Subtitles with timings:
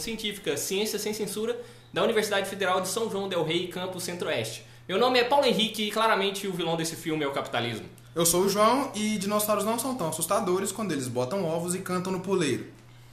[0.00, 1.56] Científica Ciência Sem Censura
[1.92, 4.66] da Universidade Federal de São João del Rei, Campus Centro-Oeste.
[4.88, 7.88] Meu nome é Paulo Henrique e claramente o vilão desse filme é o capitalismo.
[8.14, 11.78] Eu sou o João e dinossauros não são tão assustadores quando eles botam ovos e
[11.78, 12.66] cantam no puleiro.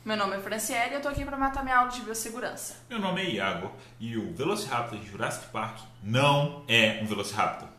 [0.03, 2.75] Meu nome é Franciele e eu tô aqui pra matar minha aula de biossegurança.
[2.89, 7.72] Meu nome é Iago e o Velociraptor de Jurassic Park não é um Velociraptor.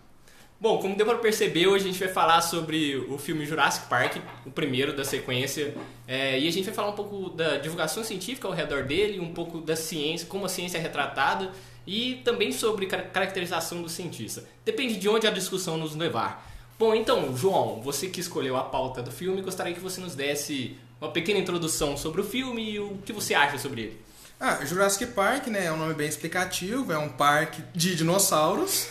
[0.61, 4.17] Bom, como deu para perceber, hoje a gente vai falar sobre o filme Jurassic Park,
[4.47, 5.75] o primeiro da sequência,
[6.09, 9.35] é, e a gente vai falar um pouco da divulgação científica ao redor dele, um
[9.35, 11.53] pouco da ciência, como a ciência é retratada,
[11.87, 14.43] e também sobre car- caracterização do cientista.
[14.65, 16.51] Depende de onde a discussão nos levar.
[16.79, 20.77] Bom, então, João, você que escolheu a pauta do filme, gostaria que você nos desse
[20.99, 24.01] uma pequena introdução sobre o filme e o que você acha sobre ele.
[24.47, 28.89] Ah, Jurassic Park, né, é um nome bem explicativo, é um parque de dinossauros.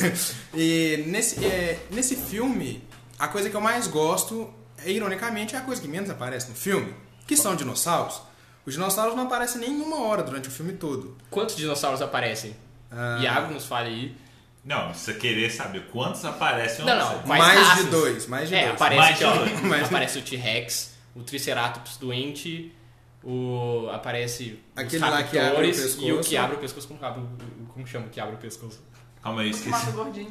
[0.54, 2.82] e nesse, é, nesse filme,
[3.18, 4.50] a coisa que eu mais gosto,
[4.82, 6.94] é, ironicamente, é a coisa que menos aparece no filme,
[7.26, 8.22] que são dinossauros.
[8.64, 11.14] Os dinossauros não aparecem nem uma hora durante o filme todo.
[11.30, 12.56] Quantos dinossauros aparecem?
[12.90, 13.18] Ah.
[13.20, 14.16] Iago nos fale aí.
[14.64, 17.84] Não, se você querer saber quantos aparecem, Não, não, mais raças?
[17.84, 18.74] de dois, mais de É, dois.
[18.74, 19.60] aparece, Mais de dois.
[19.62, 22.74] Mais- aparece o T-Rex, o Triceratops doente,
[23.28, 25.82] o aparece Aquele os lá que abre o raptores e o
[26.16, 26.28] pescoço.
[26.28, 28.80] que abre o pescoço como abre, o- como chama o que abre o pescoço.
[29.22, 29.86] Calma aí, o esqueci.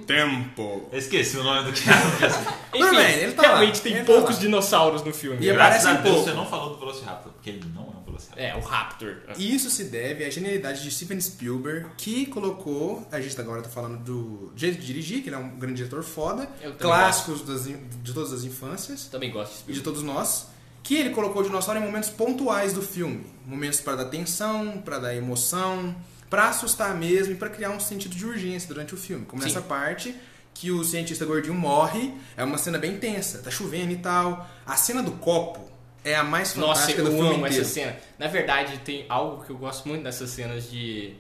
[0.08, 0.88] Tempo.
[0.90, 2.00] Eu esqueci o nome do cara.
[2.74, 4.42] Enfim, bem, ele tá lá, realmente tem ele tá poucos lá.
[4.42, 5.46] dinossauros no filme.
[5.46, 6.30] E Graças aparece a um Deus pouco.
[6.30, 8.46] você não falou do Velociraptor, porque ele não é um Velociraptor.
[8.46, 9.18] É, o Raptor.
[9.38, 13.68] E Isso se deve à genialidade de Steven Spielberg, que colocou, a gente agora tá
[13.70, 16.48] falando do jeito de dirigir, que ele é um grande diretor foda,
[16.80, 19.84] clássicos das de todas as infâncias Também gosto de e de Spielberg.
[19.84, 20.48] todos nós,
[20.86, 25.00] que ele colocou o dinossauro em momentos pontuais do filme, momentos para dar tensão, para
[25.00, 25.96] dar emoção,
[26.30, 29.48] para assustar mesmo e para criar um sentido de urgência durante o filme, como Sim.
[29.48, 30.16] nessa parte
[30.54, 34.48] que o cientista gordinho morre, é uma cena bem tensa, tá chovendo e tal.
[34.64, 35.68] A cena do copo
[36.04, 37.64] é a mais Nossa, fantástica eu do filme amo inteiro.
[37.64, 37.98] essa cena.
[38.20, 41.16] Na verdade, tem algo que eu gosto muito dessas cenas de,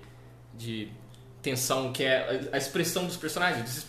[0.53, 0.90] de
[1.42, 3.84] tensão, que é a expressão dos personagens.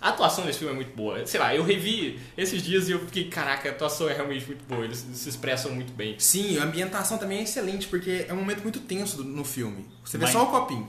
[0.00, 1.26] A atuação desse filme é muito boa.
[1.26, 4.64] Sei lá, eu revi esses dias e eu fiquei, caraca, a atuação é realmente muito
[4.64, 4.84] boa.
[4.84, 6.14] Eles se expressam muito bem.
[6.18, 9.84] Sim, a ambientação também é excelente, porque é um momento muito tenso no filme.
[10.04, 10.88] Você vê Mas- só o copinho.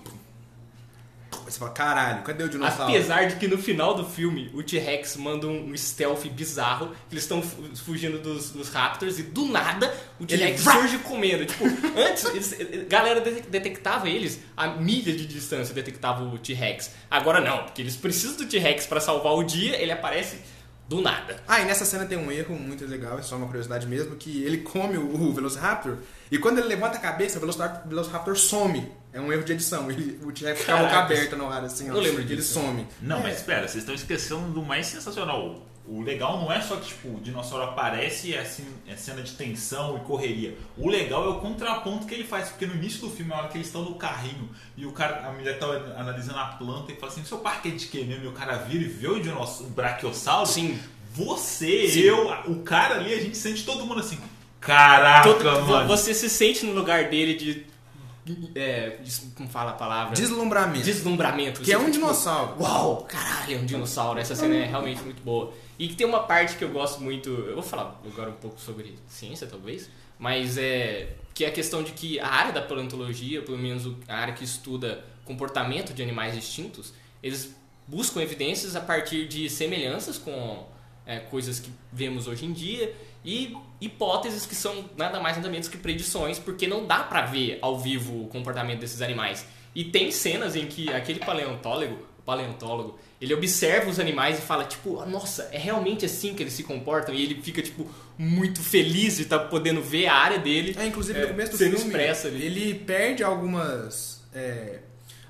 [1.50, 2.92] Você fala, caralho, cadê o dinossauro?
[2.92, 7.42] Apesar de que no final do filme o T-Rex manda um stealth bizarro, eles estão
[7.42, 11.46] fu- fugindo dos, dos Raptors e do nada o T-Rex surge comendo.
[11.46, 11.66] Tipo,
[11.98, 16.92] antes eles, a galera de- detectava eles a milha de distância, detectava o T-Rex.
[17.10, 20.38] Agora não, porque eles precisam do T-Rex pra salvar o dia, ele aparece
[20.88, 21.38] do nada.
[21.48, 24.44] Ah, e nessa cena tem um erro muito legal, é só uma curiosidade mesmo, que
[24.44, 25.98] ele come o, o Velociraptor
[26.32, 28.92] e quando ele levanta a cabeça, o Velociraptor, o Velociraptor some.
[29.12, 29.90] É um erro de edição.
[29.90, 31.94] Ele, o T-Rex fica a boca aberta no ar, assim, ó.
[31.94, 32.54] Não lembro Ele disso.
[32.60, 32.86] some.
[33.02, 33.24] Não, É.
[33.24, 35.66] mas espera, vocês estão esquecendo do mais sensacional.
[35.88, 39.24] O legal não é só que tipo, o dinossauro aparece e é, assim, é cena
[39.24, 40.56] de tensão e correria.
[40.78, 43.48] O legal é o contraponto que ele faz, porque no início do filme, na hora
[43.48, 44.48] que eles estão no carrinho
[44.78, 45.66] e o cara, a mulher tá
[45.98, 48.26] analisando a planta e fala assim: seu parque é de quê mesmo?
[48.26, 50.46] E o cara vira e vê o dinossauro, o brachiosauro.
[50.46, 50.80] Sim.
[51.12, 52.02] Você, Sim.
[52.02, 54.20] eu, o cara ali, a gente sente todo mundo assim.
[54.62, 55.88] Caraca, Todo- mano.
[55.88, 57.66] você se sente no lugar dele de.
[58.56, 59.00] É,
[59.36, 60.16] como fala a palavra?
[60.16, 60.86] Deslumbramento.
[60.86, 61.62] Deslumbramento.
[61.62, 62.62] Que é um tipo, dinossauro.
[62.62, 64.20] Uau, caralho, é um dinossauro.
[64.20, 65.54] Essa cena é realmente muito boa.
[65.78, 67.30] E que tem uma parte que eu gosto muito.
[67.30, 69.90] Eu vou falar agora um pouco sobre ciência, talvez.
[70.18, 71.16] Mas é.
[71.34, 74.44] Que é a questão de que a área da paleontologia, pelo menos a área que
[74.44, 76.94] estuda comportamento de animais extintos,
[77.24, 77.56] eles
[77.88, 80.68] buscam evidências a partir de semelhanças com
[81.06, 82.94] é, coisas que vemos hoje em dia
[83.24, 87.60] e hipóteses que são nada mais nada menos que predições, porque não dá pra ver
[87.62, 89.46] ao vivo o comportamento desses animais.
[89.76, 95.06] E tem cenas em que aquele paleontólogo, paleontólogo, ele observa os animais e fala tipo,
[95.06, 97.88] nossa, é realmente assim que eles se comportam e ele fica tipo
[98.18, 100.76] muito feliz de estar podendo ver a área dele.
[100.78, 102.46] É, inclusive É, no começo do filme, expressa ali.
[102.46, 104.22] ele perde algumas.
[104.34, 104.80] é,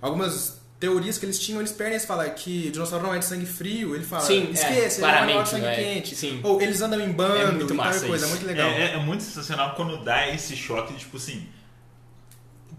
[0.01, 3.25] algumas teorias que eles tinham, eles perdem, eles falam que o dinossauro não é de
[3.25, 5.75] sangue frio, ele fala, Sim, é, esqueça, ele é um animal de sangue né?
[5.75, 6.15] quente.
[6.15, 6.39] Sim.
[6.41, 8.35] Ou eles andam em bando, É muito e tal massa coisa, é isso.
[8.37, 8.69] muito legal.
[8.69, 11.47] É, é- é muito sensacional quando dá esse choque de tipo assim.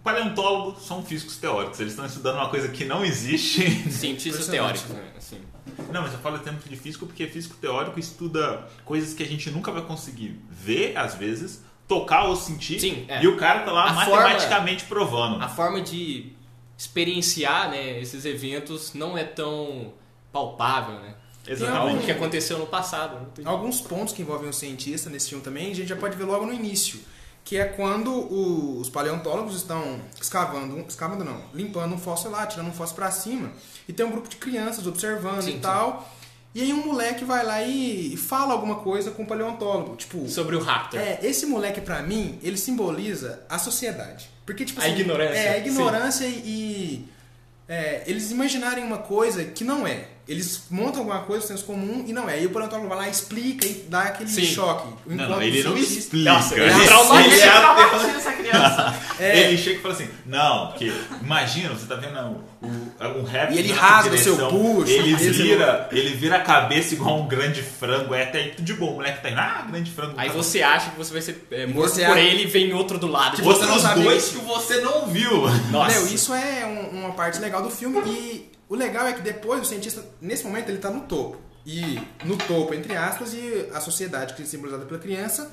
[0.02, 3.68] Paleontólogos são físicos teóricos, eles estão estudando uma coisa que não existe.
[3.92, 4.86] Cientistas teóricos?
[5.16, 5.40] Assim.
[5.92, 9.50] Não, mas eu falo tempo de físico porque físico teórico estuda coisas que a gente
[9.50, 12.80] nunca vai conseguir ver, às vezes, tocar ou sentir.
[12.80, 13.22] Sim, é.
[13.22, 15.42] E o cara tá lá A matematicamente provando.
[15.42, 16.32] A forma de
[16.80, 19.92] experienciar né, esses eventos não é tão
[20.32, 21.14] palpável, né?
[21.46, 21.78] Exatamente.
[21.92, 23.16] Algo que aconteceu no passado.
[23.36, 23.44] né?
[23.44, 26.46] Alguns pontos que envolvem um cientista nesse filme também, a gente já pode ver logo
[26.46, 27.00] no início.
[27.44, 32.46] Que é quando o- os paleontólogos estão escavando, um- escavando não, limpando um fóssil lá,
[32.46, 33.50] tirando um fóssil pra cima,
[33.88, 35.58] e tem um grupo de crianças observando Sim, e sim.
[36.54, 39.94] E aí um moleque vai lá e fala alguma coisa com o paleontólogo.
[39.96, 40.98] Tipo, Sobre o Raptor.
[41.00, 44.28] é, esse moleque pra mim, ele simboliza a sociedade.
[44.44, 45.38] Porque, tipo A assim, ignorância.
[45.38, 46.42] É, a ignorância e.
[46.44, 47.08] e,
[47.68, 50.08] é, eles imaginarem uma coisa que não é.
[50.28, 52.40] Eles montam alguma coisa, senso comum, e não é.
[52.40, 54.44] E o paleontólogo vai lá, explica e dá aquele Sim.
[54.44, 54.88] choque.
[55.06, 56.30] Não, Enquanto não, ele o não explica.
[56.32, 57.34] Nossa, ele ele, traumatiza.
[57.34, 58.94] ele traumatiza essa criança.
[59.20, 59.38] É.
[59.50, 60.90] Ele chega e fala assim, não, porque
[61.22, 65.14] imagina, você tá vendo o, o, um rap E ele rasga o seu puxo, ele
[65.14, 68.92] vira, ele vira a cabeça igual um grande frango, é até aí tudo de bom,
[68.92, 70.14] o moleque tá indo, ah, grande frango.
[70.16, 72.46] Aí tá você acha que você vai ser é, morto Você por acha- ele e
[72.46, 73.36] vem outro do lado.
[73.36, 75.42] Que você não sabia dois que- que você não viu.
[75.70, 75.92] Nossa.
[76.00, 79.60] Meu, isso é um- uma parte legal do filme e o legal é que depois
[79.60, 81.36] o cientista, nesse momento, ele tá no topo.
[81.66, 85.52] E no topo, entre aspas, e a sociedade que é simbolizada pela criança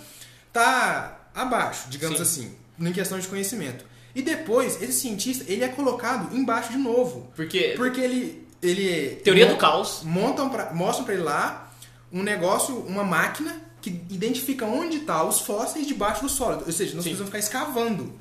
[0.54, 2.24] tá abaixo, digamos Sim.
[2.24, 3.84] assim, em questão de conhecimento.
[4.16, 7.32] E depois, esse cientista, ele é colocado embaixo de novo.
[7.36, 8.48] Porque, Porque ele...
[8.64, 10.02] ele teoria mon- do caos.
[10.04, 11.72] Montam pra, mostram pra ele lá
[12.12, 16.64] um negócio, uma máquina que identifica onde tá os fósseis debaixo do solo.
[16.66, 17.12] Ou seja, nós Sim.
[17.12, 18.14] precisamos ficar escavando.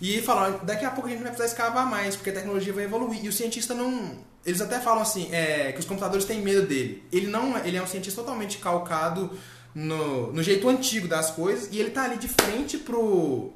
[0.00, 2.72] E falam, daqui a pouco a gente não vai precisar escavar mais, porque a tecnologia
[2.72, 3.24] vai evoluir.
[3.24, 4.18] E o cientista não.
[4.44, 7.02] Eles até falam assim, é, que os computadores têm medo dele.
[7.12, 9.30] Ele não é- ele é um cientista totalmente calcado
[9.74, 13.52] no, no jeito antigo das coisas, e ele tá ali de frente pro.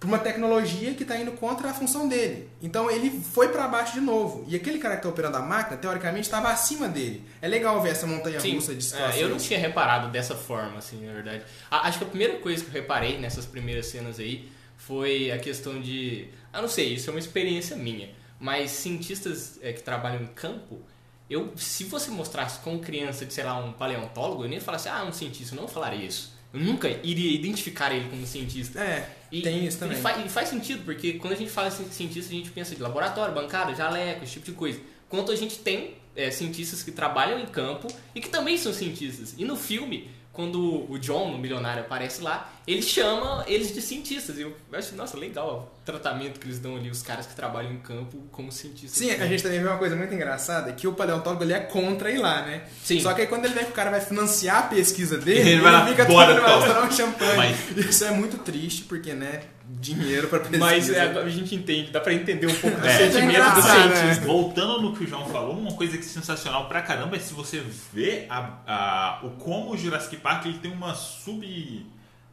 [0.00, 2.48] pra uma tecnologia que tá indo contra a função dele.
[2.62, 4.44] Então ele foi pra baixo de novo.
[4.46, 7.24] E aquele cara que tá operando a máquina, teoricamente, estava acima dele.
[7.42, 9.20] É legal ver essa montanha russa de é, situações.
[9.20, 11.42] eu não tinha reparado dessa forma, assim, na verdade.
[11.70, 15.80] Acho que a primeira coisa que eu reparei nessas primeiras cenas aí foi a questão
[15.80, 16.28] de.
[16.54, 18.10] Eu não sei, isso é uma experiência minha.
[18.38, 20.80] Mas cientistas é, que trabalham em campo,
[21.28, 25.04] eu, se você mostrasse como criança de, sei lá, um paleontólogo, eu nem falasse, ah,
[25.04, 26.36] um cientista, eu não falaria isso.
[26.52, 28.80] Eu nunca iria identificar ele como cientista.
[28.80, 29.98] É, E, tem isso também.
[29.98, 32.74] E faz, e faz sentido, porque quando a gente fala em cientista, a gente pensa
[32.74, 34.80] de laboratório, bancada, jaleco, esse tipo de coisa.
[35.08, 39.34] Quanto a gente tem é, cientistas que trabalham em campo e que também são cientistas.
[39.36, 44.38] E no filme, quando o John, no Milionário, aparece lá, ele chama eles de cientistas.
[44.38, 47.72] E eu acho, nossa, legal o tratamento que eles dão ali, os caras que trabalham
[47.72, 48.92] em campo como cientistas.
[48.98, 52.10] Sim, a gente também vê uma coisa muito engraçada, que o paleontólogo ele é contra
[52.10, 52.62] ir lá, né?
[52.84, 53.00] Sim.
[53.00, 55.50] Só que aí quando ele vê que o cara vai financiar a pesquisa dele, Ele
[55.52, 57.36] ele, vai lá, fica bora, todo vai tomar um champanhe.
[57.76, 60.64] Mas- Isso é muito triste, porque, né, dinheiro pra pesquisa.
[60.64, 62.96] Mas é, agora a gente entende, dá pra entender um pouco do É.
[62.98, 64.20] sentimento do engraçado, cientista.
[64.22, 64.26] né?
[64.26, 67.34] Voltando no que o João falou, uma coisa que é sensacional pra caramba é se
[67.34, 71.86] você vê a, a- o como o Jurassic Park ele tem uma sub.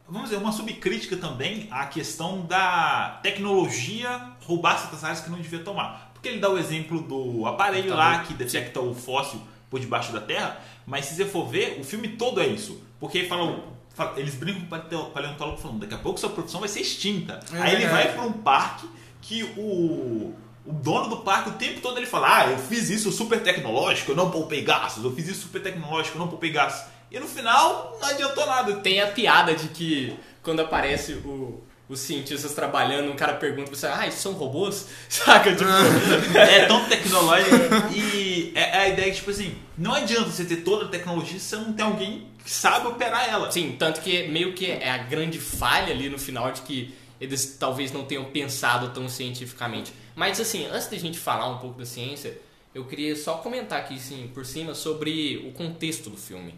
[0.08, 5.58] Vamos dizer, uma subcrítica também à questão da tecnologia roubar certas áreas que não devia
[5.60, 6.10] tomar.
[6.14, 10.20] Porque ele dá o exemplo do aparelho lá que detecta o fóssil por debaixo da
[10.20, 12.80] terra, mas se você for ver, o filme todo é isso.
[13.00, 13.75] Porque ele fala, fala-
[14.16, 17.40] eles brincam com o paleo- paleontólogo falando, daqui a pouco sua produção vai ser extinta.
[17.52, 18.88] É Aí ele vai para um parque
[19.22, 20.34] que o,
[20.64, 24.12] o dono do parque o tempo todo ele fala: Ah, eu fiz isso super tecnológico,
[24.12, 26.90] eu não poupei gastos, eu fiz isso super tecnológico, eu não poupei gastos.
[27.10, 28.74] E no final não adiantou nada.
[28.76, 33.78] Tem a piada de que quando aparece o, os cientistas trabalhando, um cara pergunta pra
[33.78, 34.86] você, ah, isso são robôs?
[35.08, 35.54] Saca?
[35.54, 35.70] Tipo,
[36.36, 37.54] É tão tecnológico
[37.94, 41.38] e é é a ideia que, tipo assim, não adianta você ter toda a tecnologia
[41.38, 43.50] se você não tem alguém que sabe operar ela.
[43.50, 47.56] sim, tanto que meio que é a grande falha ali no final de que eles
[47.58, 49.92] talvez não tenham pensado tão cientificamente.
[50.14, 52.36] Mas assim, antes da gente falar um pouco da ciência,
[52.74, 56.54] eu queria só comentar aqui assim, por cima sobre o contexto do filme.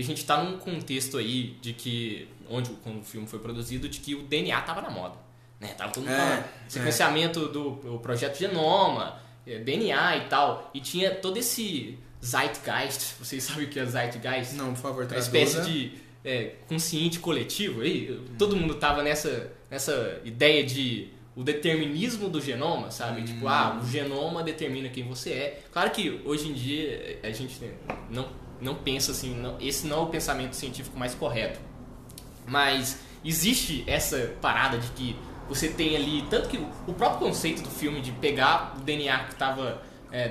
[0.00, 3.98] A gente tá num contexto aí de que, onde quando o filme foi produzido, de
[4.00, 5.14] que o DNA tava na moda.
[5.60, 5.68] Né?
[5.68, 6.38] Tava todo mundo É, falando.
[6.40, 6.44] é.
[6.68, 10.70] Sequenciamento do o projeto Genoma, eh, DNA e tal.
[10.74, 13.14] E tinha todo esse Zeitgeist.
[13.18, 14.54] Vocês sabem o que é Zeitgeist?
[14.54, 15.26] Não, por favor, Uma traduza.
[15.38, 15.92] espécie de
[16.24, 17.80] é, consciente coletivo.
[17.82, 23.22] Aí, todo mundo tava nessa, nessa ideia de o determinismo do genoma, sabe?
[23.22, 25.62] Tipo, ah, o genoma determina quem você é.
[25.72, 27.54] Claro que hoje em dia a gente
[28.10, 28.26] não,
[28.60, 31.60] não pensa assim, não- esse não é o pensamento científico mais correto.
[32.46, 35.16] Mas existe essa parada de que
[35.48, 36.24] você tem ali.
[36.30, 39.82] Tanto que o próprio conceito do filme de pegar o DNA que estava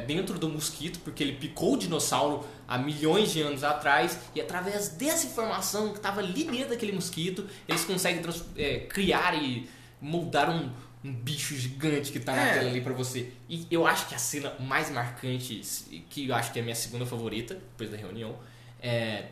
[0.08, 4.90] dentro do mosquito, porque ele picou o dinossauro há milhões de anos atrás, e através
[4.90, 8.22] dessa informação que estava ali dentro daquele mosquito, eles conseguem
[8.58, 9.70] é, criar e
[10.02, 10.72] moldar um,
[11.06, 12.54] um bicho gigante que tá na É.
[12.56, 13.32] tela ali pra você.
[13.48, 15.62] E eu acho que a cena mais marcante,
[16.10, 18.36] que eu acho que é a minha segunda favorita, depois da reunião,
[18.82, 19.26] é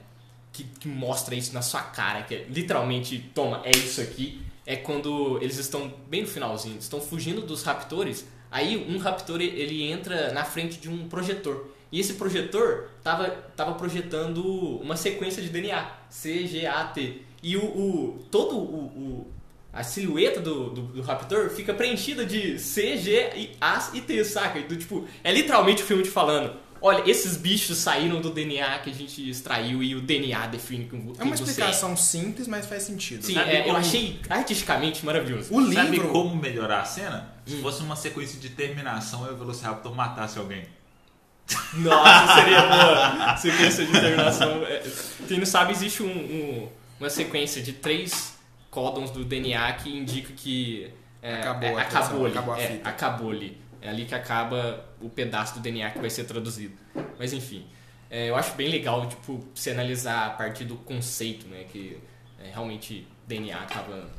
[0.51, 4.75] que, que mostra isso na sua cara, que é, literalmente, toma, é isso aqui, é
[4.75, 10.31] quando eles estão bem no finalzinho, estão fugindo dos raptores, aí um raptor ele entra
[10.31, 11.71] na frente de um projetor.
[11.91, 14.43] E esse projetor tava, tava projetando
[14.81, 17.21] uma sequência de DNA, C, G, A, T.
[17.41, 19.32] E o, o todo o, o-
[19.73, 24.23] a silhueta do, do, do raptor fica preenchida de C, G, e A e T,
[24.23, 24.59] saca?
[24.59, 28.91] Então, tipo, é literalmente o filme te falando, olha, esses bichos saíram do DNA que
[28.91, 32.65] a gente extraiu e o DNA define quem É uma quem você explicação simples, mas
[32.67, 33.25] faz sentido.
[33.25, 35.51] Sim, é, eu achei artisticamente maravilhoso.
[35.53, 35.75] O livro.
[35.75, 37.33] Sabe como melhorar a cena?
[37.45, 37.61] Se Hum.
[37.61, 40.65] fosse uma sequência de terminação e o Velociraptor matasse alguém.
[41.73, 43.37] Nossa, seria boa.
[43.37, 44.63] Sequência de terminação.
[44.65, 44.83] É,
[45.27, 48.32] Quem não sabe, existe um- um- uma sequência de três
[48.73, 52.33] códons do DNA que indica que é, Acabou é, acabou ali.
[52.33, 53.57] acabou é, acabou ali.
[53.81, 56.73] É ali que acaba o pedaço do DNA que vai ser traduzido.
[57.19, 57.65] Mas enfim,
[58.09, 61.65] é, eu acho bem legal tipo, se analisar a partir do conceito, né?
[61.71, 61.97] Que
[62.39, 64.09] é, realmente DNA acaba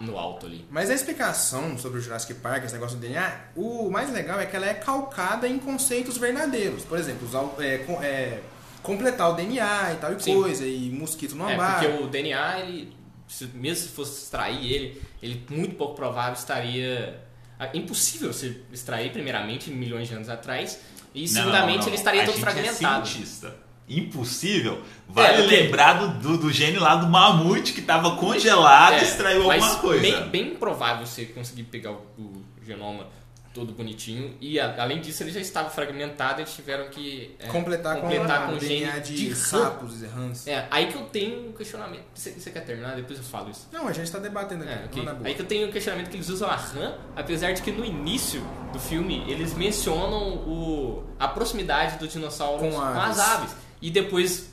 [0.00, 0.64] no alto ali.
[0.70, 4.46] Mas a explicação sobre o Jurassic Park, esse negócio do DNA, o mais legal é
[4.46, 6.84] que ela é calcada em conceitos verdadeiros.
[6.84, 8.40] Por exemplo, usar, é, é,
[8.82, 10.40] completar o DNA e tal e Sim.
[10.40, 11.80] coisa, e mosquito no É, ambar.
[11.80, 12.92] porque o DNA, ele,
[13.32, 17.20] se- mesmo se fosse extrair ele, ele muito pouco provável estaria.
[17.58, 20.78] ah, Impossível você extrair, primeiramente, milhões de anos atrás,
[21.14, 21.44] e Não,
[21.80, 21.86] não.
[21.88, 23.02] ele estaria a todo gente fragmentado.
[23.02, 23.56] É cientista.
[23.88, 24.82] Impossível.
[25.08, 29.02] Vale É, lembrar do, do, do gene lá do mamute que tava congelado e É,
[29.02, 30.00] extraiu mas alguma coisa.
[30.02, 33.06] Bem, bem provável você conseguir pegar o, o genoma
[33.52, 38.46] todo bonitinho, e além disso ele já estava fragmentado, eles tiveram que é, completar, completar
[38.46, 39.34] com, com DNA de, de rã.
[39.34, 40.46] sapos e rãs.
[40.46, 42.04] É, aí que eu tenho um questionamento.
[42.14, 42.96] Você, você quer terminar?
[42.96, 43.68] Depois eu falo isso.
[43.72, 44.72] Não, a gente tá debatendo aqui.
[44.72, 44.96] É, ok.
[44.96, 45.28] não na boa.
[45.28, 47.84] Aí que eu tenho um questionamento que eles usam a RAM, apesar de que no
[47.84, 48.42] início
[48.72, 53.54] do filme eles mencionam o, a proximidade do dinossauro Com com, as aves.
[53.80, 54.51] E depois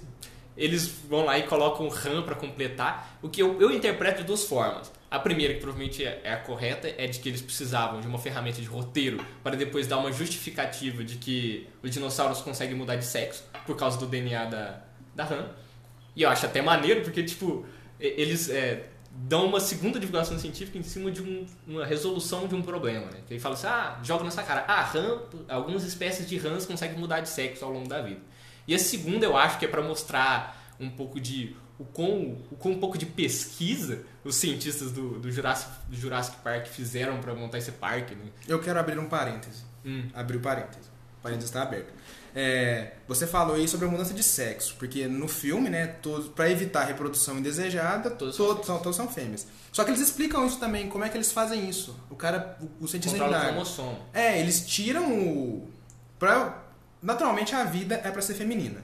[0.60, 3.18] eles vão lá e colocam RAM para completar.
[3.22, 4.92] O que eu, eu interpreto de duas formas.
[5.10, 8.20] A primeira, que provavelmente é é a correta, é de que eles precisavam de uma
[8.20, 13.06] ferramenta de roteiro para depois dar uma justificativa de que os dinossauros conseguem mudar de
[13.06, 14.82] sexo por causa do DNA da,
[15.16, 15.48] da RAM.
[16.16, 17.66] E eu acho até maneiro, porque, tipo,
[18.00, 22.62] eles é, dão uma segunda divulgação científica em cima de um- uma resolução de um
[22.62, 23.20] problema, né?
[23.30, 27.22] Ele fala assim, ah, joga nessa cara, ah, rã, algumas espécies de rãs conseguem mudar
[27.22, 28.20] de sexo ao longo da vida.
[28.70, 32.56] E a segunda eu acho que é para mostrar um pouco de o quão, o
[32.56, 37.34] quão um pouco de pesquisa os cientistas do, do, Jurassic, do Jurassic Park fizeram para
[37.34, 38.26] montar esse parque, né?
[38.48, 39.64] Eu quero abrir um parêntese.
[39.84, 40.08] Hum.
[40.14, 40.88] Abrir o parêntese.
[41.18, 41.92] O parêntese está aberto.
[42.36, 45.96] É, você falou aí sobre a mudança de sexo, porque no filme, né,
[46.36, 49.48] para evitar a reprodução indesejada, Todos todos, são todos são fêmeas.
[49.72, 52.00] Só que eles explicam isso também, como é que eles fazem isso.
[52.08, 53.98] O cara, o, o cientista Controla o cromossomo.
[54.14, 55.68] É, eles tiram o.
[56.20, 56.69] Pra,
[57.01, 58.82] naturalmente a vida é pra ser feminina.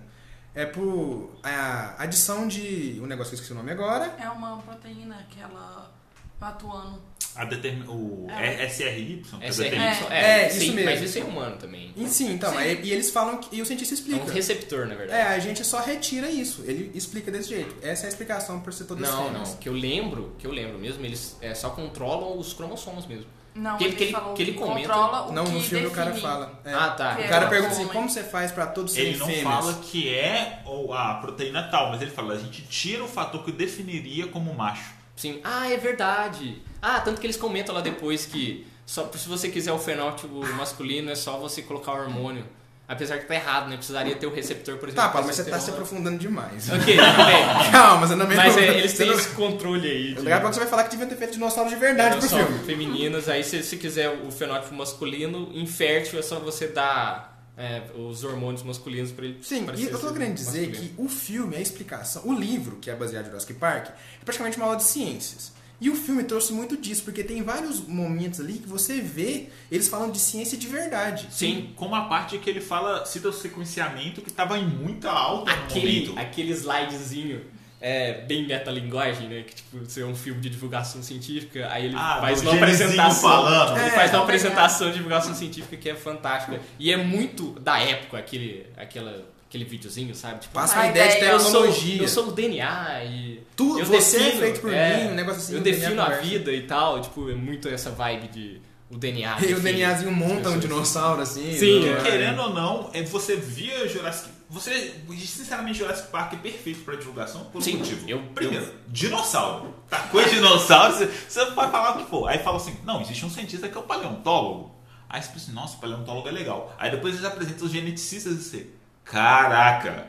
[0.53, 2.98] É por a adição de.
[3.01, 4.15] um negócio que eu esqueci o nome agora.
[4.19, 5.91] É uma proteína que ela
[6.39, 7.01] vai atuando.
[7.36, 7.86] A determin...
[7.89, 8.65] O É.
[8.69, 9.22] SRY.
[9.41, 10.89] é Essa é, É, é, isso sim, mesmo.
[10.89, 11.91] mas isso é humano também.
[11.98, 12.57] E sim, então, Sim.
[12.60, 13.53] aí- e eles falam que.
[13.57, 14.24] E o cientista É explica.
[14.24, 15.19] um receptor, na verdade.
[15.19, 16.63] É, a gente só retira isso.
[16.65, 17.75] Ele explica desse jeito.
[17.86, 19.43] Essa é a explicação por ser todas Não, não.
[19.57, 23.25] Que eu lembro, que eu lembro mesmo, eles é, só controlam os cromossomos mesmo.
[23.55, 25.85] Não, Que ele- que ele- falou que ele comenta- controla o Não, que no filme
[25.88, 26.27] o cara define.
[26.27, 26.59] fala.
[26.65, 26.74] É.
[26.74, 27.15] Ah, tá.
[27.15, 29.43] Que O é cara pergunta assim: como você faz pra todos serem Ele não fêmeas?
[29.43, 33.43] fala que é ou a proteína tal, mas ele fala, a gente tira o fator
[33.45, 34.93] que definiria como macho.
[35.15, 35.39] Sim.
[35.43, 36.62] Ah, é verdade.
[36.81, 41.09] Ah, tanto que eles comentam lá depois que só se você quiser o fenótipo masculino
[41.09, 42.45] é só você colocar o hormônio.
[42.88, 43.77] Apesar que tá errado, né?
[43.77, 45.04] Precisaria ter o receptor, por exemplo.
[45.04, 46.70] Tá, Paulo, mas você tá se aprofundando demais.
[46.70, 47.46] Ok, tudo bem.
[47.72, 50.08] Calma, você não me Mas é, eles têm não- esse controle aí.
[50.10, 52.30] de- Daqui a pouco você vai falar que devia ter feito dinossauros de verdade pro
[52.30, 52.60] filme.
[52.65, 53.27] femininas.
[53.27, 58.62] Aí se você quiser o fenótipo masculino, infértil é só você dar é, os hormônios
[58.62, 59.39] masculinos pra ele.
[59.42, 60.94] Sim, e eu tô querendo dizer masculino.
[60.96, 64.58] que o filme, a explicação, o livro, que é baseado em Jurassic Park, é praticamente
[64.58, 65.54] uma aula de ciências.
[65.79, 69.88] E o filme trouxe muito disso, porque tem vários momentos ali que você vê eles
[69.89, 71.27] falando de ciência de verdade.
[71.29, 75.53] Sim, Como a parte que ele fala, cita o sequenciamento que tava em muita alta
[75.55, 76.20] no aquele, momento.
[76.20, 77.41] aquele slidezinho
[77.82, 79.44] é, bem metalinguagem, né?
[79.44, 83.22] Que tipo, você é um filme de divulgação científica, aí ele Ah, faz uma apresentação.
[83.29, 83.77] falando.
[83.77, 86.60] Ele É, faz uma é apresentação de divulgação científica que é fantástica.
[86.79, 90.41] E é muito da época aquele, aquela, aquele videozinho, sabe?
[90.41, 92.01] Tipo, Passa A uma ideia de eu sou, tecnologia.
[92.01, 93.43] eu sou o DNA e.
[93.55, 96.51] Tu- eu você é defino, feito por mim, um negócio assim, Eu defino a vida
[96.51, 97.01] e tal.
[97.01, 98.62] Tipo, é muito essa vibe de.
[98.91, 99.38] O DNA.
[99.41, 101.57] E o DNAzinho monta um dinossauro assim.
[101.57, 102.01] Sim, né?
[102.03, 104.93] Querendo ou não, é, você via Jurassic Você,
[105.25, 108.07] sinceramente, Jurassic Park é perfeito pra divulgação por um Sim, motivo.
[108.07, 109.74] eu- Primeiro, dinossauro.
[109.89, 112.27] Tacou dinossauro, você, você pode falar o que for.
[112.27, 114.75] Aí fala assim: não, existe um cientista que é o paleontólogo.
[115.09, 116.75] Aí você pensa assim: nossa, paleontólogo é legal.
[116.77, 118.67] Aí depois eles apresentam os geneticistas e você:
[119.05, 120.07] caraca,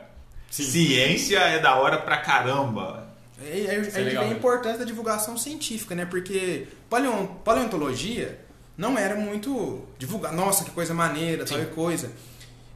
[0.49, 0.63] Sim.
[0.63, 3.07] ciência é da hora pra caramba.
[3.41, 6.05] E Isso é legal vem a importância da divulgação científica, né?
[6.05, 8.39] Porque paleon- paleontologia
[8.75, 10.35] não era muito divulgada.
[10.35, 11.63] Nossa, que coisa maneira, tal Sim.
[11.63, 12.11] e coisa.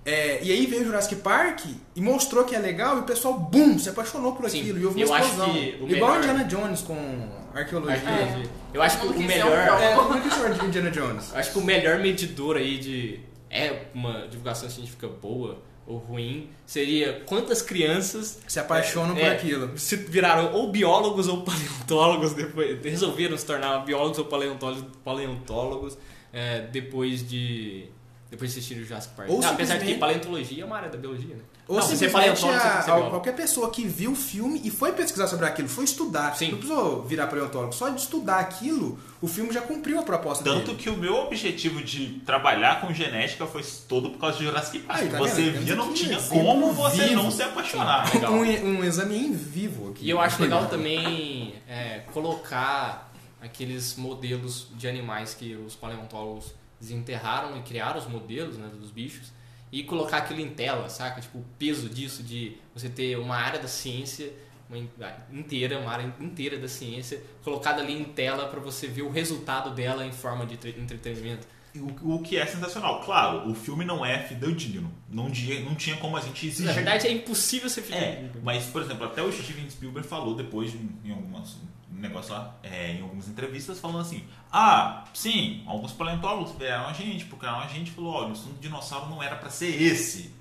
[0.05, 1.61] É, e aí veio o Jurassic Park
[1.95, 4.79] e mostrou que é legal e o pessoal, bum, se apaixonou por Sim, aquilo.
[4.79, 5.53] E houve uma eu acho explosão.
[5.53, 7.95] que o Igual melhor- Indiana Jones com arqueologia.
[8.09, 8.51] Arqueologia.
[8.73, 9.81] Eu acho que o um melhor.
[9.81, 11.31] É, como é que chama de Indiana Jones?
[11.33, 13.19] Eu acho que o melhor medidor aí de.
[13.49, 19.77] É uma divulgação científica boa ou ruim seria quantas crianças Se apaixonam por é, aquilo.
[19.77, 25.97] se viraram ou biólogos ou paleontólogos depois resolveram se tornar biólogos ou paleontólogos, paleontólogos
[26.31, 27.89] é, depois de
[28.31, 29.29] depois de assistir o Jurassic Park.
[29.29, 31.41] Ou Ah, apesar de que simplesmente- paleontologia é uma área da biologia, né?
[31.67, 34.59] Ou Não, você é simplesmente paleontólogo, você a- a- qualquer pessoa que viu o filme
[34.63, 36.35] e foi pesquisar sobre aquilo, foi estudar.
[36.35, 36.51] Sim.
[36.51, 37.73] Não precisou virar paleontólogo.
[37.73, 40.77] Só de estudar aquilo, o filme já cumpriu a proposta Tanto dele.
[40.77, 45.01] que o meu objetivo de trabalhar com genética foi todo por causa de Jurassic Park.
[45.01, 45.63] Aí, tá você vendo?
[45.65, 47.23] via, não aqui tinha como você vivo.
[47.23, 48.13] não se apaixonar.
[48.13, 48.31] legal.
[48.33, 48.39] Um,
[48.79, 50.05] um exame em vivo aqui.
[50.05, 53.11] E eu acho legal também é, colocar
[53.41, 59.31] aqueles modelos de animais que os paleontólogos desenterraram e criaram os modelos né, dos bichos
[59.71, 61.21] e colocar aquilo em tela, saca?
[61.21, 64.29] Tipo, o peso disso de você ter uma área da ciência
[64.67, 64.89] uma in-
[65.31, 69.71] inteira, uma área inteira da ciência colocada ali em tela para você ver o resultado
[69.75, 71.45] dela em forma de tre- entretenimento.
[71.75, 73.01] O, o que é sensacional.
[73.03, 74.91] Claro, o filme não é fidedigno.
[75.09, 76.65] Não, tinha- não tinha como a gente exigir.
[76.65, 77.84] Na verdade, é impossível ser É,
[78.15, 78.41] fidedigno.
[78.43, 81.60] mas, por exemplo, até o Steven Spielberg falou depois em, algumas um
[82.01, 87.25] negócio lá, é, em algumas entrevistas, falando assim: Ah, sim, alguns paleontólogos vieram a gente,
[87.25, 90.33] procuraram a gente e falou: olha, o som do dinossauro não era pra ser esse.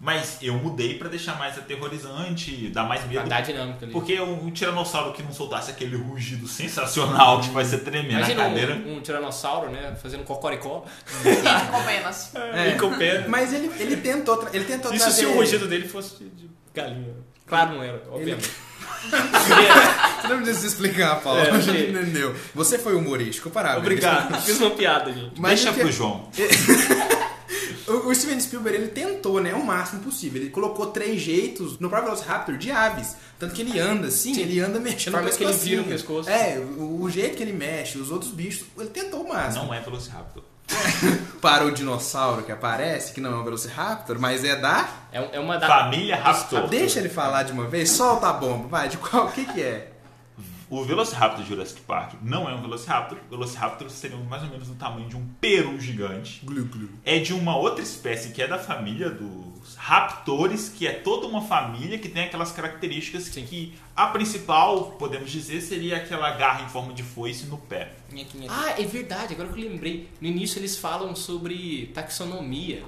[0.00, 3.26] Mas eu mudei pra deixar mais aterrorizante, dar mais medo.
[3.26, 3.92] Dar dinâmica ali.
[3.92, 8.18] Porque um, um tiranossauro que não soltasse aquele rugido sensacional que vai ser tremer na
[8.18, 8.74] Imagina cadeira.
[8.74, 10.84] um, um tiranossauro, né, fazendo cocoricó.
[11.24, 12.34] E com penas.
[12.34, 12.68] É.
[12.74, 13.28] E com pena.
[13.28, 15.20] Mas ele, ele tentou, tra- ele tentou Isso trazer...
[15.20, 17.14] se o rugido dele fosse de, de galinha.
[17.46, 18.50] Claro, não era, obviamente.
[20.22, 21.40] Você não precisa explicar, Paulo.
[21.40, 21.90] É, a gente ok.
[21.90, 22.34] entendeu.
[22.54, 23.80] Você foi humorístico, parabéns.
[23.82, 24.40] Obrigado.
[24.42, 25.38] Fiz uma piada, gente.
[25.40, 26.28] Mas Deixa o que- pro João.
[27.86, 30.40] O, Steven Spielberg ele tentou, né, o máximo possível.
[30.40, 33.14] Ele colocou três jeitos no próprio Velociraptor de aves.
[33.38, 34.40] Tanto que ele anda assim, Sim.
[34.40, 36.30] ele anda mexendo Forma no que ele vira o pescoço.
[36.30, 39.66] É, o, o jeito que ele mexe, os outros bichos, ele tentou o máximo.
[39.66, 40.42] Não é Velociraptor.
[41.40, 44.88] Para o dinossauro que aparece, que não é um Velociraptor, mas é da...
[45.12, 45.66] É, é uma da.
[45.66, 46.68] Família Raptor.
[46.68, 49.62] Deixa ele falar de uma vez, solta a bomba, vai, de qual, o que que
[49.62, 49.92] é?
[50.70, 53.18] O Velociraptor de Jurassic Park não é um Velociraptor.
[53.28, 56.40] O Velociraptor seria mais ou menos do tamanho de um peru gigante.
[56.44, 56.88] Glu, glu.
[57.04, 59.10] É de uma outra espécie que é da família
[59.64, 65.30] dos raptores, que é toda uma família que tem aquelas características que a principal, podemos
[65.30, 67.92] dizer, seria aquela garra em forma de foice no pé.
[68.48, 70.08] Ah, é verdade, agora que eu lembrei.
[70.20, 72.82] No início eles falam sobre taxonomia,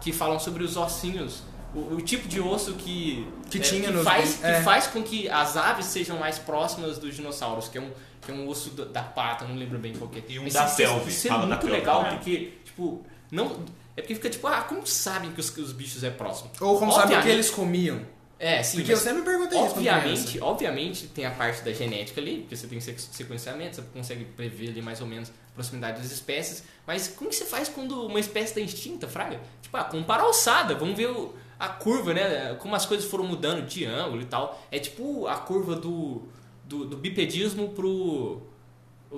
[0.00, 1.42] que falam sobre os ossinhos.
[1.74, 4.62] O, o tipo de osso que, Que é, tinha que nos- faz, que é.
[4.62, 7.90] faz com que as aves sejam mais próximas dos dinossauros, que é um,
[8.20, 10.22] que é um osso da, da pata, não lembro bem qual que é.
[10.28, 12.16] E um Mas da isso- pelve, Isso é muito pelve legal, também.
[12.18, 13.64] porque, tipo, não.
[14.00, 16.50] É porque fica tipo, ah, como sabem que os, que os bichos é próximo?
[16.60, 18.00] Ou como sabe o que eles comiam?
[18.38, 18.78] É, sim.
[18.78, 20.44] Porque eu sempre me perguntei isso Obviamente, criança.
[20.46, 24.70] obviamente tem a parte da genética ali, porque você tem sequ- sequenciamento, você consegue prever
[24.70, 28.18] ali mais ou menos a proximidade das espécies, mas como que você faz quando uma
[28.18, 29.38] espécie está extinta, fraga?
[29.60, 32.54] Tipo, ah, compara a alçada, vamos ver o- a curva, né?
[32.58, 34.58] Como as coisas foram mudando de ângulo e tal.
[34.72, 36.22] É tipo a curva do,
[36.64, 38.40] do, do bipedismo pro...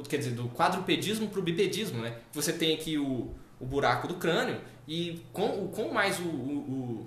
[0.08, 2.16] Quer dizer, do quadrupedismo pro bipedismo, né?
[2.32, 6.26] Você tem aqui o, o buraco do crânio e com, o- com mais o- o-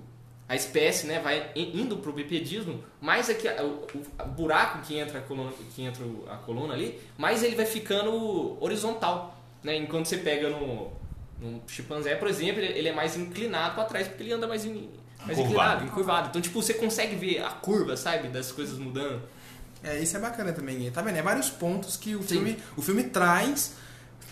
[0.48, 3.64] a espécie né, vai indo para o bipedismo, mais aqui, o,
[3.98, 7.66] o- o buraco que entra a coluna, que entra a coluna ali, mais ele vai
[7.66, 9.36] ficando horizontal.
[9.64, 9.76] Né?
[9.76, 10.92] Enquanto você pega no,
[11.40, 14.64] no chimpanzé, por exemplo, ele, ele é mais inclinado para trás, porque ele anda mais,
[14.64, 15.42] in- mais Curvado.
[15.42, 16.28] inclinado, encurvado.
[16.28, 19.22] Então, tipo, você consegue ver a curva, sabe, das coisas mudando.
[19.82, 20.88] É, isso é bacana também.
[20.92, 21.16] Tá vendo?
[21.16, 22.28] É vários pontos que o Sim.
[22.28, 23.74] filme, o filme traz.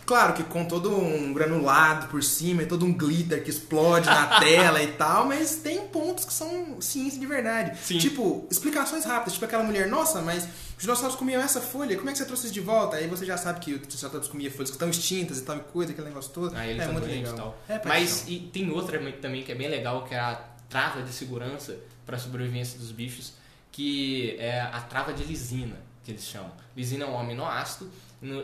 [0.06, 4.38] Claro que com todo um granulado por cima e todo um glitter que explode na
[4.40, 7.78] tela e tal, mas tem pontos que são ciência de verdade.
[7.78, 7.98] Sim.
[7.98, 9.34] Tipo, explicações rápidas.
[9.34, 12.46] Tipo aquela mulher, nossa, mas os dinossauros comiam essa folha, como é que você trouxe
[12.46, 12.96] isso de volta?
[12.96, 15.60] Aí você já sabe que os dinossauros comiam folhas que estão extintas e tal, e
[15.60, 16.54] coisa, aquele negócio todo.
[16.54, 17.32] Aí ele é muito legal.
[17.32, 17.58] e tal.
[17.68, 17.80] É.
[17.84, 21.76] Mas e tem outra também que é bem legal, que é a trava de segurança
[22.04, 23.32] para a sobrevivência dos bichos,
[23.72, 26.52] que é a trava de lisina, que eles chamam.
[26.76, 27.90] Lisina é um aminoácido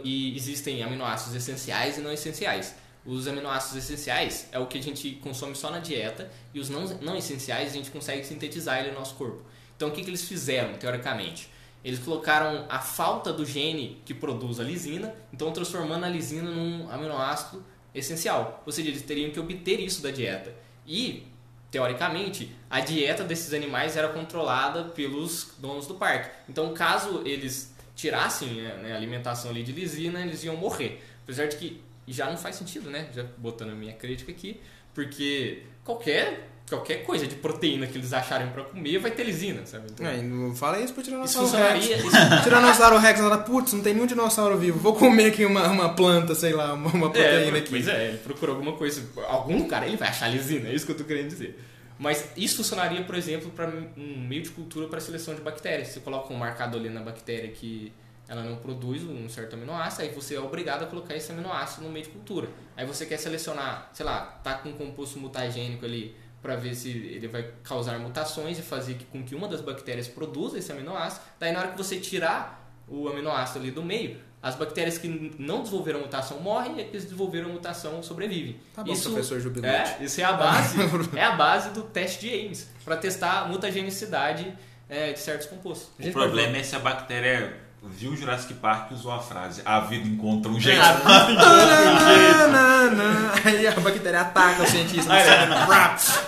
[0.04, 2.74] e existem aminoácidos essenciais e não essenciais.
[3.04, 6.84] Os aminoácidos essenciais é o que a gente consome só na dieta e os não,
[7.00, 9.42] não essenciais a gente consegue sintetizar ele no nosso corpo.
[9.74, 11.48] Então o que, que eles fizeram, teoricamente?
[11.82, 16.90] Eles colocaram a falta do gene que produz a lisina, então transformando a lisina num
[16.90, 17.64] aminoácido
[17.94, 18.62] essencial.
[18.66, 20.54] Ou seja, eles teriam que obter isso da dieta.
[20.86, 21.26] E,
[21.70, 26.30] teoricamente, a dieta desses animais era controlada pelos donos do parque.
[26.48, 31.02] Então, caso eles tirassem né, a alimentação ali de lisina, eles iam morrer.
[31.24, 33.08] Apesar de que já não faz sentido, né?
[33.14, 34.60] Já botando a minha crítica aqui,
[34.94, 39.88] porque qualquer qualquer coisa de proteína que eles acharem para comer vai ter lisina, sabe?
[39.90, 41.86] Então, É, não fala isso pro isso Tiranossauro Rex.
[41.86, 44.78] Isso, Tiranossauro Rex putz, não tem nenhum dinossauro vivo.
[44.78, 47.70] Vou comer aqui uma, uma planta, sei lá, uma, uma proteína é, aqui.
[47.70, 49.02] pois é, ele procurou alguma coisa.
[49.26, 51.58] Algum lugar ele vai achar lisina, é isso que eu tô querendo dizer.
[52.00, 55.88] Mas isso funcionaria, por exemplo, para um meio de cultura para seleção de bactérias.
[55.88, 57.92] Você coloca um marcador ali na bactéria que
[58.26, 61.92] ela não produz um certo aminoácido, aí você é obrigado a colocar esse aminoácido no
[61.92, 62.48] meio de cultura.
[62.74, 66.88] Aí você quer selecionar, sei lá, tá com um composto mutagênico ali para ver se
[66.88, 71.22] ele vai causar mutações e fazer com que uma das bactérias produza esse aminoácido.
[71.38, 75.62] Daí na hora que você tirar o aminoácido ali do meio, as bactérias que não
[75.62, 78.56] desenvolveram mutação morrem e as que desenvolveram mutação sobrevivem.
[78.74, 79.96] Tá bom, isso, professor Jubilante.
[80.00, 80.76] É, isso é a base,
[81.14, 84.52] é a base do teste de Ames, para testar a mutagenicidade
[84.88, 85.88] é, de certos compostos.
[85.98, 90.06] O problema é se a bactéria viu Jurassic Park e usou a frase A vida
[90.06, 90.80] encontra um jeito.
[90.80, 90.92] É, a
[91.24, 93.46] vida encontra um jeito.
[93.46, 95.12] Aí a bactéria ataca o cientista.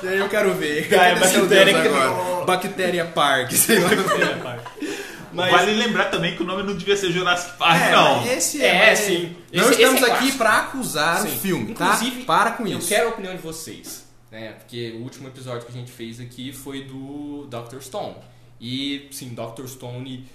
[0.03, 0.89] E aí eu quero ver.
[0.99, 2.45] Ah, é bactéria que-?
[2.47, 3.91] Bactéria Park, sei lá.
[5.33, 8.27] Mas- Vale lembrar também que o nome não devia ser Jurassic Park, É, não.
[8.27, 9.37] esse É, mas sim.
[9.53, 11.37] Não Esse- estamos esse é aqui pra acusar o Sim.
[11.39, 12.27] filme, Inclusive, tá?
[12.27, 12.89] Para com eu isso.
[12.89, 14.53] quero a opinião de vocês, né?
[14.53, 17.81] Porque o último episódio que a gente fez aqui foi do Dr.
[17.81, 18.17] Stone.
[18.61, 19.67] E, sim, Dr.
[19.67, 20.27] Stone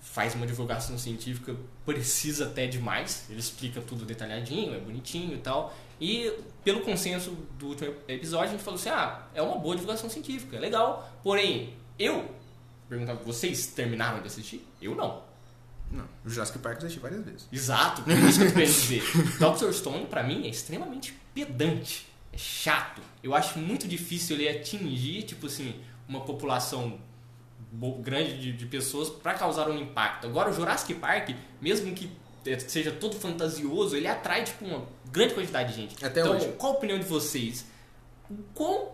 [0.00, 3.24] faz uma divulgação científica precisa até demais.
[3.30, 5.74] Ele explica tudo detalhadinho, é bonitinho e tal.
[6.00, 6.32] E,
[6.64, 10.56] pelo consenso do último episódio, a gente falou assim: ah, é uma boa divulgação científica,
[10.56, 11.10] é legal.
[11.22, 12.28] Porém, eu
[12.88, 14.66] perguntava, vocês terminaram de assistir?
[14.80, 15.22] Eu não.
[15.90, 17.48] Não, o Jurassic Park eu assisti várias vezes.
[17.52, 19.02] Exato, por isso que eu querendo dizer.
[19.38, 19.72] Dr.
[19.72, 22.08] Stone, pra mim, é extremamente pedante.
[22.32, 23.00] É chato.
[23.22, 26.98] Eu acho muito difícil ele atingir, tipo assim, uma população
[28.00, 30.26] grande de, de pessoas pra causar um impacto.
[30.26, 32.10] Agora, o Jurassic Park, mesmo que
[32.46, 36.04] eh, seja todo fantasioso, ele atrai, tipo, uma grande quantidade de gente.
[36.04, 36.52] Até então, hoje.
[36.58, 37.66] qual a opinião de vocês?
[38.30, 38.88] Eh, quão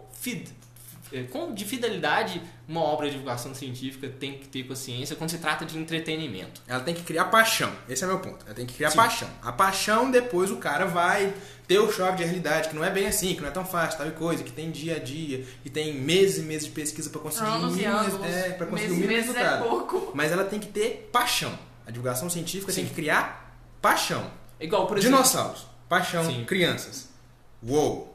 [1.54, 5.38] de fidelidade uma obra de divulgação científica tem que ter com a ciência quando se
[5.38, 6.60] trata de entretenimento?
[6.68, 7.72] Ela tem que criar paixão.
[7.88, 8.44] Esse é meu ponto.
[8.46, 8.96] Ela tem que criar Sim.
[8.96, 9.28] paixão.
[9.42, 11.34] A paixão, depois o cara vai
[11.66, 13.98] ter o choque de realidade, que não é bem assim, que não é tão fácil,
[13.98, 17.10] tal e coisa, que tem dia a dia, que tem meses e meses de pesquisa
[17.10, 18.26] pra conseguir Anos o e mínimo, anos.
[18.26, 19.68] é, pra conseguir meses, mínimo meses é resultado.
[19.68, 20.12] pouco.
[20.14, 21.56] Mas ela tem que ter paixão.
[21.86, 24.30] A divulgação científica tem que criar paixão.
[24.58, 25.16] É Igual, por exemplo...
[25.16, 26.44] Dinossauros, paixão, Sim.
[26.44, 27.08] crianças.
[27.62, 28.09] Uou!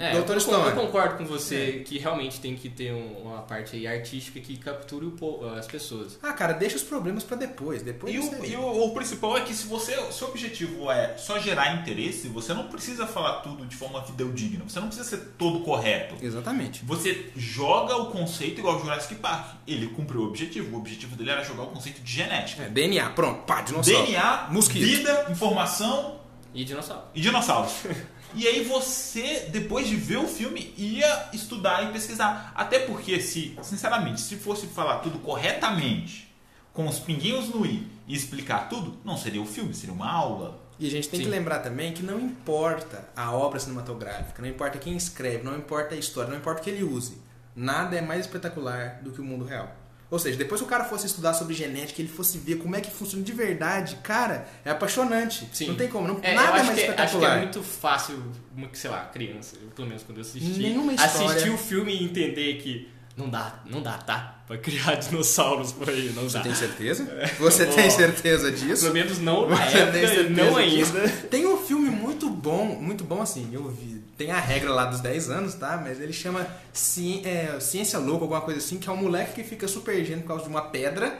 [0.00, 0.16] É, Dr.
[0.16, 0.72] eu, con- eu Stone.
[0.72, 5.04] concordo com você que realmente tem que ter um- uma parte aí artística que capture
[5.04, 6.18] o as pessoas.
[6.22, 7.82] Ah, cara, deixa os problemas pra depois.
[7.82, 11.38] Depois E, o, e o, o principal é que se você, seu objetivo é só
[11.38, 14.64] gerar interesse, você não precisa falar tudo de forma fidedigna.
[14.66, 16.14] Você não precisa ser todo correto.
[16.24, 16.82] Exatamente.
[16.86, 19.56] Você joga o conceito igual o Jurassic Park.
[19.66, 20.74] Ele cumpriu o objetivo.
[20.74, 22.62] O objetivo dele era jogar o conceito de genética.
[22.62, 24.06] É, DNA, pronto, pá, dinossauro.
[24.06, 24.82] DNA, Mosquito.
[24.82, 26.18] vida, informação
[26.54, 27.04] E dinossauro.
[27.14, 27.72] e dinossauros.
[28.34, 32.52] e aí você, depois de ver o filme, ia estudar e pesquisar.
[32.54, 36.30] Até porque, se, sinceramente, se fosse falar tudo corretamente,
[36.72, 40.60] com os pinguinhos no i e explicar tudo, não seria o filme, seria uma aula.
[40.78, 41.26] E a gente tem Sim.
[41.26, 45.94] que lembrar também que não importa a obra cinematográfica, não importa quem escreve, não importa
[45.94, 47.18] a história, não importa o que ele use.
[47.54, 49.76] Nada é mais espetacular do que o mundo real.
[50.10, 52.80] Ou seja, depois que o cara fosse estudar sobre genética, ele fosse ver como é
[52.80, 55.48] que funciona de verdade, cara, é apaixonante.
[55.52, 55.68] Sim.
[55.68, 57.36] Não tem como, não, É, nada é mais que, acho que espetacular.
[57.36, 58.20] é muito fácil,
[58.72, 61.26] sei lá, criança, eu, pelo menos quando eu assisti, Nenhuma história.
[61.30, 64.36] assistir o filme e entender que não dá, não dá, tá?
[64.48, 66.42] Pra criar dinossauros por aí, não Você dá.
[66.42, 67.06] tem certeza?
[67.38, 68.82] Você tem certeza disso?
[68.82, 70.96] Pelo menos não na época, não disso?
[70.96, 71.08] ainda.
[71.30, 71.79] Tem um filme
[72.40, 74.02] bom, muito bom assim, eu vi.
[74.16, 75.80] Tem a regra lá dos 10 anos, tá?
[75.82, 79.44] Mas ele chama Ci- é, Ciência Louca, alguma coisa assim, que é um moleque que
[79.44, 81.18] fica super gênio por causa de uma pedra.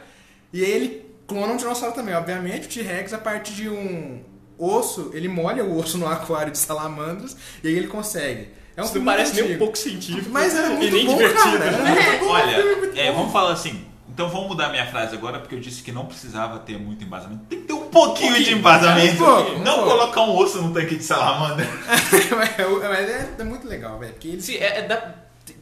[0.53, 2.15] E aí ele clona um dinossauro também.
[2.15, 4.23] Obviamente, o T-Rex, a partir de um
[4.59, 8.49] osso, ele molha o osso no aquário de salamandras e aí ele consegue.
[8.77, 9.59] É um Isso não parece muito nem um antigo.
[9.65, 10.31] pouco científico.
[10.31, 11.59] Mas era e muito nem bom, divertido.
[11.59, 11.65] cara.
[11.67, 11.79] Era
[12.11, 13.19] muito bom, Olha, é, bom.
[13.19, 13.85] vamos falar assim.
[14.13, 17.45] Então vamos mudar minha frase agora, porque eu disse que não precisava ter muito embasamento.
[17.49, 19.15] Tem que ter um pouquinho, de embasamento.
[19.23, 19.91] Um pouco, um não pouco.
[19.91, 21.67] colocar um osso no tanque de salamandra.
[22.37, 24.13] Mas é, é muito legal, velho.
[24.13, 25.15] Porque ele Sim, é- é da-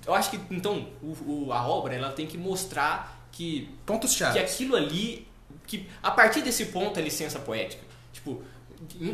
[0.07, 4.25] eu acho que então o- o- a obra ela tem que mostrar que Pontos que
[4.25, 5.27] aquilo ali,
[5.67, 7.83] que a partir desse ponto é licença poética.
[8.13, 8.43] Tipo,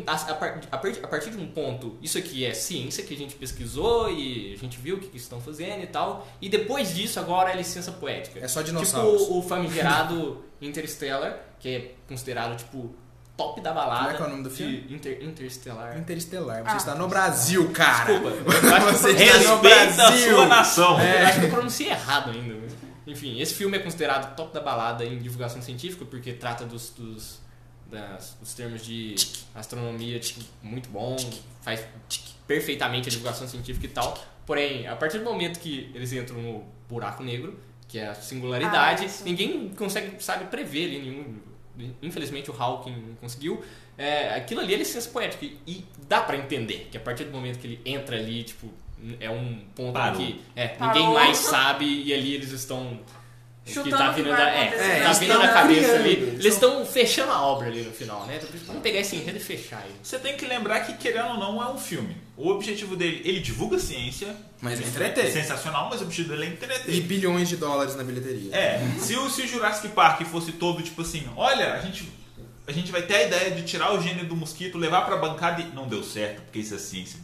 [0.05, 3.35] a, a a a partir de um ponto, isso aqui é ciência que a gente
[3.35, 6.27] pesquisou e a gente viu o que, que estão fazendo e tal.
[6.41, 8.39] E depois disso, agora é licença poética.
[8.39, 9.23] É só dinossauros.
[9.23, 12.93] Tipo o famigerado Interstellar, que é considerado, tipo,
[13.37, 13.97] top da balada.
[13.99, 14.85] Como é que é o nome do filme?
[14.89, 15.97] Inter, Interstellar.
[15.97, 16.63] Interestelar.
[16.63, 18.13] Você Ah, está no Brasil, cara.
[18.13, 18.29] Desculpa,
[18.67, 20.35] eu acho que Você eu está no Respeita a Brasil.
[20.35, 20.99] sua nação.
[20.99, 22.65] É, eu acho que eu pronunciei errado ainda.
[23.07, 27.39] Enfim, esse filme é considerado top da balada em divulgação científica porque trata dos, dos,
[27.95, 29.15] das- dos termos de
[29.55, 31.15] astronomia tipo, muito bom,
[31.61, 31.83] faz
[32.47, 34.17] perfeitamente a divulgação científica e tal.
[34.45, 39.05] Porém, a partir do momento que eles entram no buraco negro, que é a singularidade,
[39.05, 41.37] Ah, ninguém consegue, sabe, prever ali nenhum.
[42.01, 43.63] Infelizmente o Hawking não conseguiu.
[43.97, 45.45] É, aquilo ali é licença poética.
[45.45, 48.71] E, e dá pra entender que a partir do momento que ele entra ali, tipo,
[49.19, 50.17] é um ponto Parou.
[50.17, 52.99] que é, ninguém mais sabe e ali eles estão
[53.65, 54.83] que Chutando tá que vindo vai da, é, acontecer.
[55.03, 56.13] tá É, vindo eles na cabeça criando, ali.
[56.13, 58.35] eles estão fechando a obra ali no final, né?
[58.37, 59.91] Então, Vamos pegar esse enredo e fechar aí.
[60.03, 62.15] Você tem que lembrar que, querendo ou não, é um filme.
[62.37, 64.35] O objetivo dele, ele divulga ciência.
[64.61, 65.31] Mas é entreter.
[65.31, 66.93] sensacional, mas o objetivo dele é entreter.
[66.93, 68.55] E bilhões de dólares na bilheteria.
[68.55, 72.07] É, se o, se o Jurassic Park fosse todo tipo assim, olha, a gente,
[72.67, 75.61] a gente vai ter a ideia de tirar o gênio do mosquito, levar pra bancada
[75.63, 75.65] e.
[75.73, 77.19] Não deu certo, porque isso é ciência.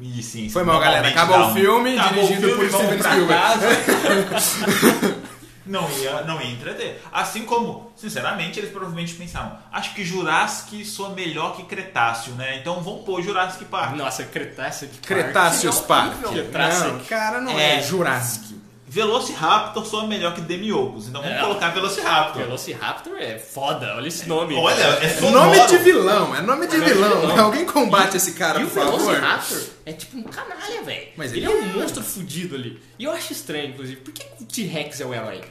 [0.00, 0.52] E ciência.
[0.52, 1.08] Foi mal, galera.
[1.08, 3.58] Acabou o um- filme, acabou o dirigido por Steven Spielberg.
[5.68, 7.00] não, ia, não ia entreter.
[7.12, 12.56] Assim como, sinceramente, eles provavelmente pensaram, acho que Jurassic soa melhor que Cretáceo, né?
[12.58, 13.94] Então vamos pôr Jurassic Park.
[13.96, 16.20] Nossa, Cretáceo de Cretáceos Park.
[16.30, 16.92] Cretáceo.
[16.94, 17.82] Não, cara, não é, É.
[17.82, 18.58] Jurassic.
[18.90, 21.40] Velociraptor soa melhor que Demiurgos, então vamos É.
[21.42, 22.42] colocar Velociraptor.
[22.42, 24.54] Velociraptor é foda, olha esse nome.
[24.54, 25.44] Olha, é É sonoro.
[25.50, 27.20] nome de vilão, é nome de vilão.
[27.20, 27.38] vilão.
[27.44, 28.98] Alguém combate esse cara, E por o favor.
[28.98, 31.08] Velociraptor é tipo um canalha, velho.
[31.18, 32.80] Ele, ele é um monstro fudido ali.
[32.98, 35.42] E eu acho estranho, inclusive, por que o T-Rex é o herói?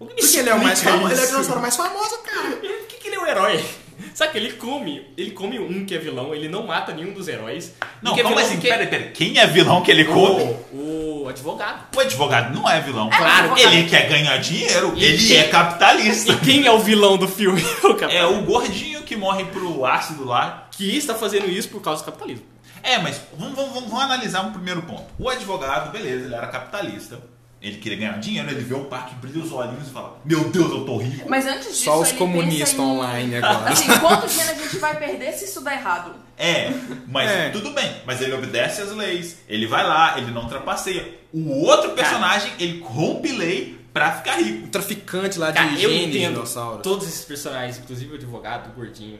[0.00, 2.56] Alguém me Porque ele é o mais famoso, ele é o dinossauro mais famoso, cara.
[2.56, 3.64] Por que, que ele é o herói?
[4.12, 7.26] Sabe que ele come, ele come um que é vilão, ele não mata nenhum dos
[7.28, 7.72] heróis.
[8.02, 8.58] Não, Um que é como assim?
[8.58, 9.10] que- Peraí, peraí.
[9.12, 10.42] Quem é vilão que ele come?
[10.72, 11.86] O, o advogado.
[11.96, 13.08] O advogado não é vilão.
[13.08, 16.32] Claro, Ele quer ganhar dinheiro, E ele quem- é capitalista.
[16.32, 17.62] E quem é o vilão do filme?
[17.84, 18.04] O.
[18.10, 20.68] É o gordinho que morre pro ácido lá.
[20.72, 22.44] que está fazendo isso por causa do capitalismo.
[22.82, 25.04] É, mas vamos, vamos, vamos- vamos analisar um primeiro ponto.
[25.18, 27.18] O advogado, beleza, ele era capitalista.
[27.66, 30.70] Ele queria ganhar dinheiro, ele vê o parque, brilha os olhinhos e fala: Meu Deus,
[30.70, 31.26] eu tô rico.
[31.30, 33.70] Mas antes disso, Só os ele comunistas pensa em- online agora.
[33.72, 36.14] Assim, quanto dinheiro a gente vai perder se isso der errado?
[36.36, 36.70] É,
[37.08, 37.48] mas É.
[37.50, 37.90] tudo bem.
[38.04, 41.18] Mas ele obedece às leis, ele vai lá, ele não trapaceia.
[41.32, 44.66] O outro personagem, ele rompe lei pra ficar rico.
[44.66, 46.82] O traficante lá de Cara, eu entendo dinossauros.
[46.82, 49.18] todos esses personagens, inclusive o advogado, o gordinho,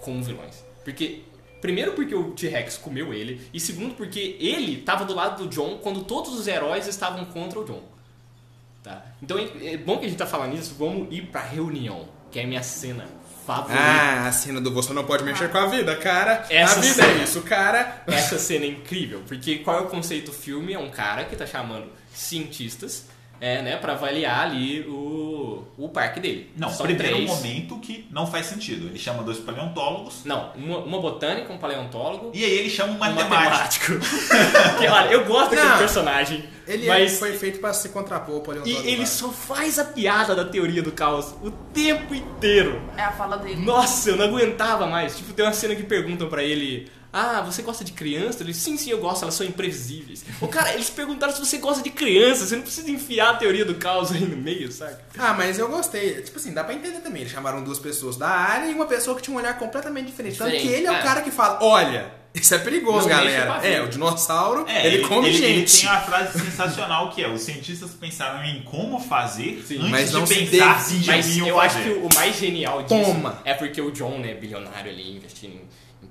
[0.00, 0.64] como vilões.
[0.84, 1.24] Porque,
[1.62, 5.78] primeiro porque o T-Rex comeu ele, e segundo porque ele estava do lado do John
[5.78, 7.82] quando todos os heróis estavam contra o John.
[8.82, 9.06] Tá?
[9.22, 12.40] Então é é bom que a gente tá falando isso, vamos ir pra reunião, que
[12.40, 13.06] é a minha cena
[13.46, 13.80] favorita.
[13.80, 16.44] Ah, a cena do você não pode mexer com a vida, cara.
[16.50, 17.20] Essa a vida cena.
[17.20, 18.02] é isso, cara.
[18.06, 20.72] Essa cena é incrível, porque qual é o conceito do filme?
[20.72, 23.06] É um cara que tá chamando cientistas,
[23.40, 24.92] é, né, para avaliar ali o,
[25.78, 26.50] o parque dele.
[26.56, 27.28] Não, São primeiro três.
[27.28, 28.86] momento que não faz sentido.
[28.88, 32.96] Ele chama dois paleontólogos Não, uma, uma botânica, um paleontólogo e aí ele chama um
[32.96, 33.92] um matemático.
[33.92, 33.98] matemático.
[34.78, 35.78] que, olha, eu gosto daquele Não.
[35.78, 38.86] personagem, Ele mas foi feito pra se contrapor ao e paleontólogo.
[38.88, 39.06] ele lá.
[39.06, 42.80] só faz a piada da teoria do caos o tempo inteiro.
[42.96, 43.64] É a fala dele.
[43.64, 45.16] Nossa, eu não aguentava mais.
[45.16, 48.42] Tipo, tem uma cena que perguntam pra ele: Ah, você gosta de criança?
[48.42, 50.24] Ele, sim, sim, eu gosto, elas são imprevisíveis.
[50.40, 53.64] O cara, eles perguntaram se você gosta de criança, você não precisa enfiar a teoria
[53.66, 54.96] do caos aí no meio, sabe?
[55.18, 56.22] Ah, mas eu gostei.
[56.22, 57.22] Tipo assim, dá pra entender também.
[57.22, 60.38] Eles chamaram duas pessoas da área e uma pessoa que tinha um olhar completamente diferente.
[60.38, 61.00] Tanto que Diferente, ele é, é.
[61.00, 63.66] o cara que fala: olha, isso é perigoso, Não com galera.
[63.66, 65.80] É, o dinossauro, É, ele, come ele, ele gente.
[65.82, 70.08] tem uma frase sensacional que é: os cientistas pensaram em como fazer Sim, antes mas
[70.10, 71.04] de não se pensar se.
[71.06, 71.58] Mas eu fazer.
[71.66, 73.42] acho que o mais genial disso Toma.
[73.44, 75.60] é porque o John, né, bilionário ali, investindo em,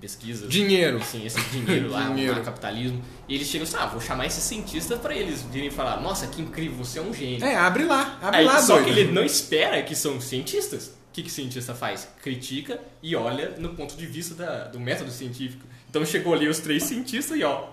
[0.02, 0.50] em pesquisas.
[0.50, 0.98] Dinheiro.
[0.98, 2.42] Assim, esse dinheiro lá, Dinheiro.
[2.42, 3.02] capitalismo.
[3.30, 6.42] E eles chegam assim, ah, vou chamar esses cientistas pra eles virem falar, nossa, que
[6.42, 7.46] incrível, você é um gênio.
[7.46, 8.86] É, abre lá, abre Aí, lá, só doido.
[8.94, 10.88] que ele não espera que são cientistas.
[10.88, 12.08] O que, que o cientista faz?
[12.24, 15.64] Critica e olha no ponto de vista da- do método científico.
[15.90, 17.66] Então chegou ali os três cientistas e ó,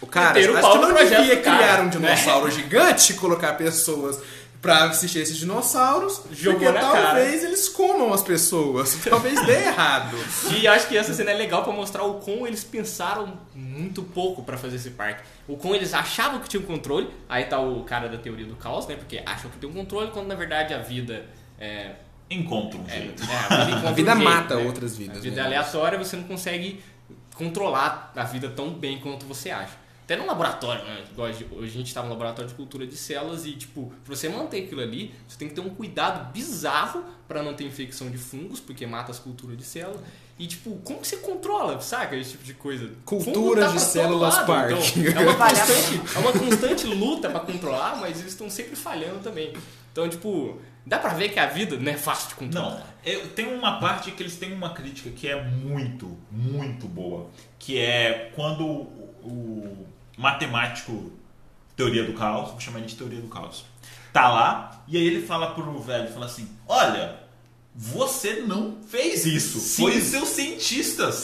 [0.00, 1.90] O cara, o não devia do cara, criar um né?
[1.90, 4.20] dinossauro gigante e colocar pessoas
[4.62, 8.96] pra assistir esses dinossauros, Jogou porque na talvez eles comam as pessoas.
[9.04, 10.16] Talvez dê errado.
[10.56, 14.44] E acho que essa cena é legal pra mostrar o quão eles pensaram muito pouco
[14.44, 15.24] pra fazer esse parque.
[15.48, 17.10] O quão eles achavam que tinham controle.
[17.28, 18.94] Aí tá o cara da teoria do caos, né?
[18.94, 21.26] Porque acham que tem um controle, quando na verdade a vida
[21.58, 21.96] é.
[22.30, 23.22] Encontra um é, jeito.
[23.24, 24.64] é, a vida, A vida um jeito, mata né?
[24.64, 25.18] outras vidas.
[25.18, 25.42] A vida né?
[25.42, 26.80] é aleatória, você não consegue
[27.34, 29.81] controlar a vida tão bem quanto você acha.
[30.04, 31.04] Até no laboratório, né?
[31.16, 34.64] Hoje a gente tá no laboratório de cultura de células e, tipo, pra você manter
[34.64, 38.58] aquilo ali, você tem que ter um cuidado bizarro pra não ter infecção de fungos,
[38.58, 40.00] porque mata as culturas de células.
[40.38, 42.16] E, tipo, como que você controla, saca?
[42.16, 42.90] Esse tipo de coisa.
[43.04, 44.72] Culturas tá de células lado, park.
[44.96, 49.20] Então, é, uma constante, é uma constante luta pra controlar, mas eles estão sempre falhando
[49.20, 49.52] também.
[49.92, 52.70] Então, tipo, dá pra ver que a vida não é fácil de controlar.
[52.70, 57.30] Não, eu, tem uma parte que eles têm uma crítica que é muito, muito boa.
[57.58, 61.10] Que é quando o, matemático
[61.76, 63.64] teoria do caos, vou chamar ele de teoria do caos,
[64.12, 67.16] tá lá e aí ele fala pro velho, fala assim, olha,
[67.74, 69.82] você não fez isso, Sim.
[69.84, 71.14] foi os seus cientistas.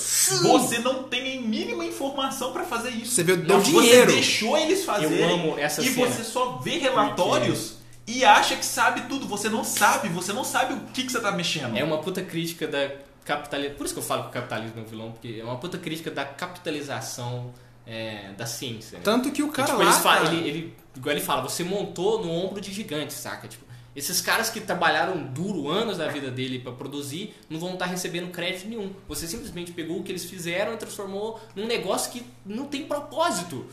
[0.42, 3.12] Você não tem a mínima informação pra fazer isso.
[3.14, 4.10] Você deu- deu Não, dinheiro.
[4.10, 6.06] Você deixou eles fazerem Eu amo essa e cena.
[6.06, 7.74] você só vê relatórios
[8.06, 9.26] e acha que sabe tudo.
[9.28, 11.76] Você não sabe, você não sabe o que, que você tá mexendo.
[11.76, 12.92] É uma puta crítica da
[13.26, 13.76] capitalização.
[13.76, 15.76] Por isso que eu falo que o capitalismo é um vilão, porque é uma puta
[15.76, 17.52] crítica da capitalização
[17.88, 18.98] é, da ciência.
[18.98, 19.04] Né?
[19.04, 20.20] Tanto que o cara tipo, lá.
[20.20, 23.48] eles ele, ele- igual ele fala, você montou no ombro de gigante, saca?
[23.48, 23.64] Tipo,
[23.96, 28.30] esses caras que trabalharam duro anos da vida dele pra produzir não vão estar recebendo
[28.30, 28.92] crédito nenhum.
[29.08, 33.66] Você simplesmente pegou o que eles fizeram e transformou num negócio que não tem propósito,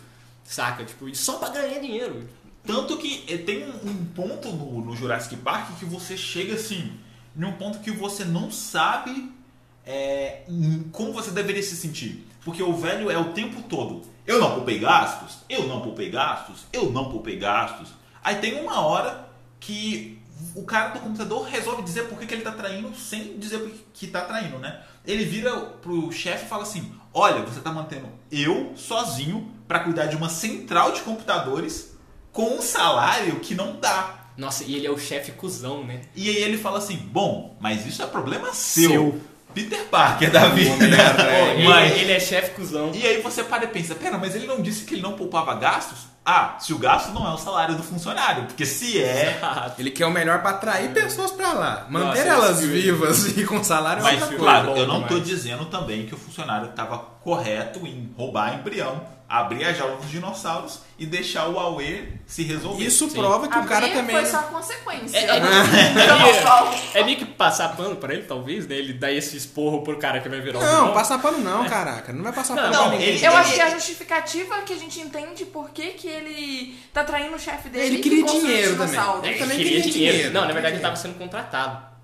[0.43, 0.85] saca?
[0.85, 2.27] Tipo, e só pra ganhar dinheiro.
[2.65, 6.91] Tanto que eh, tem um, ponto no, no Jurassic Park que você chega assim,
[7.35, 9.31] num ponto que você não sabe
[9.85, 10.43] é,
[10.91, 12.24] como você deveria se sentir.
[12.45, 14.03] Porque o velho é o tempo todo.
[14.25, 17.89] Eu não poupei gastos, eu não poupei gastos, eu não poupei gastos.
[18.23, 19.27] Aí tem uma hora
[19.59, 20.21] que
[20.53, 24.07] o cara do computador resolve dizer por que, que ele tá traindo sem dizer que
[24.07, 24.79] tá traindo, né?
[25.05, 30.05] Ele vira pro chefe e fala assim: Olha, você tá mantendo eu sozinho pra cuidar
[30.05, 31.97] de uma central de computadores
[32.31, 34.29] com um salário que não dá.
[34.37, 36.01] Nossa, e ele é o chefe cuzão, né?
[36.15, 38.89] E aí ele fala assim: Bom, mas isso é problema seu.
[38.89, 39.21] Seu.
[39.55, 40.75] Peter Parker da vida.
[41.15, 42.91] Pô, ele, Mas- ele é chefe cuzão.
[42.93, 45.55] E aí você para e pensa: Pera, mas ele não disse que ele não poupava
[45.55, 46.13] gastos?
[46.27, 48.45] Ah, se o gasto não é o salário do funcionário.
[48.45, 49.39] Porque se é.
[49.77, 51.85] Ele quer o melhor pra atrair pessoas pra lá.
[51.87, 54.43] Manter Nossa, elas filme- vivas e com salário é Mas, outra coisa.
[54.43, 59.65] claro, eu não tô dizendo também que o funcionário estava correto em roubar embrião, abrir
[59.65, 62.83] a jaula dos dinossauros e deixar o Aue se resolver.
[62.83, 63.17] Isso Sim.
[63.17, 64.15] prova que o cara também.
[64.15, 65.17] foi só consequência.
[65.17, 65.25] É,
[66.95, 68.75] é, é meio que passar pano pra ele, talvez, né?
[68.75, 70.93] Ele dá esse esporro pro cara que vai virar o Não, vilão.
[70.93, 72.13] passa pano não, caraca.
[72.13, 73.15] Não vai passar Não, pano não, pra ninguém.
[73.15, 77.03] ele- Eu acho que a justificativa que a gente entende por que, que ele tá
[77.03, 77.85] traindo o chefe dele.
[77.87, 79.15] Ele que queria dinheiro dinossauros.
[79.21, 79.35] também.
[79.35, 80.17] É, também queria queria dinheiro.
[80.17, 81.94] dinheiro, Não, na verdade ele tava sendo contratado.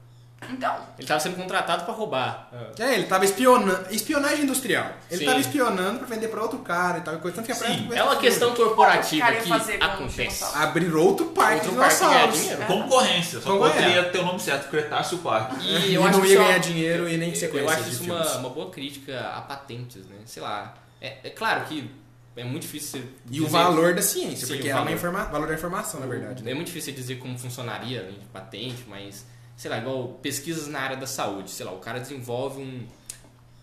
[0.50, 2.50] Então, Ele tava sendo contratado pra roubar.
[2.80, 3.94] É, ele tava espionando.
[3.94, 4.92] Espionagem industrial.
[5.10, 5.26] Ele Sim.
[5.26, 7.18] tava espionando pra vender pra outro cara e tal.
[7.20, 7.36] Coisa.
[7.38, 10.44] Tanto que Sim, É uma questão corporativa que com acontece.
[10.56, 12.40] Abrir outro parque Outro de dinossauros.
[12.40, 12.66] dinheiro.
[12.66, 13.82] Concorrência, só Concorrência.
[13.82, 15.54] poderia ter o nome certo, Cretáceo Park.
[15.62, 17.70] E E eu acho não que ia é ganhar uma- dinheiro e nem sequência Eu
[17.70, 20.18] acho de isso uma, uma boa crítica a patentes, né?
[20.26, 20.74] Sei lá.
[21.00, 21.90] É, é claro que
[22.36, 24.96] é muito difícil você E o valor da ciência, Sim, porque o é uma valor.
[24.96, 25.24] informa...
[25.26, 26.44] valor da informação, na verdade.
[26.44, 26.52] né?
[26.52, 30.80] É muito difícil dizer como funcionaria né, de patente, mas, sei lá, igual pesquisas na
[30.80, 31.52] área da saúde.
[31.52, 32.88] Sei lá, o cara desenvolve um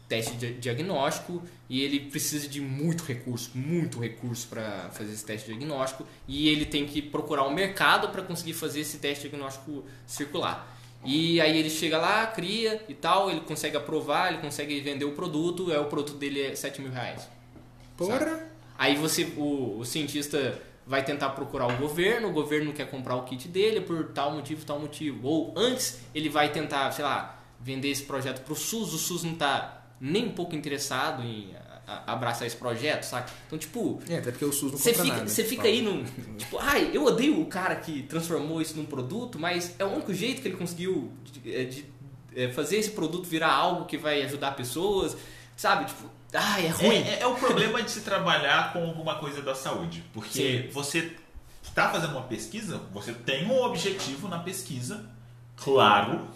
[0.09, 5.47] teste de diagnóstico e ele precisa de muito recurso, muito recurso para fazer esse teste
[5.47, 9.85] de diagnóstico e ele tem que procurar um mercado para conseguir fazer esse teste diagnóstico
[10.07, 10.77] circular.
[11.05, 15.13] E aí ele chega lá, cria e tal, ele consegue aprovar, ele consegue vender o
[15.13, 17.29] produto, é o produto dele é 7 mil reais.
[17.97, 18.49] Porra.
[18.77, 23.15] Aí você, o, o cientista vai tentar procurar o governo, o governo não quer comprar
[23.15, 25.29] o kit dele por tal motivo, tal motivo.
[25.29, 29.35] Ou antes ele vai tentar, sei lá, vender esse projeto pro SUS, o SUS não
[29.35, 31.55] tá nem um pouco interessado em
[32.07, 33.31] abraçar esse projeto, saca?
[33.47, 35.29] Então, tipo, É, até porque o SUS não você compra fica, nada.
[35.29, 36.05] você fica aí num.
[36.37, 40.13] Tipo, ai, eu odeio o cara que transformou isso num produto, mas é o único
[40.15, 41.85] jeito que ele conseguiu de, é, de,
[42.35, 45.17] é, fazer esse produto virar algo que vai ajudar pessoas,
[45.57, 45.87] sabe?
[45.87, 46.97] Tipo, ai, é ruim.
[46.97, 50.03] É, é- é o problema de se trabalhar com alguma coisa da saúde.
[50.13, 50.71] Porque Sim.
[50.73, 51.17] você
[51.63, 55.05] está fazendo uma pesquisa, você tem um objetivo na pesquisa,
[55.57, 56.29] claro,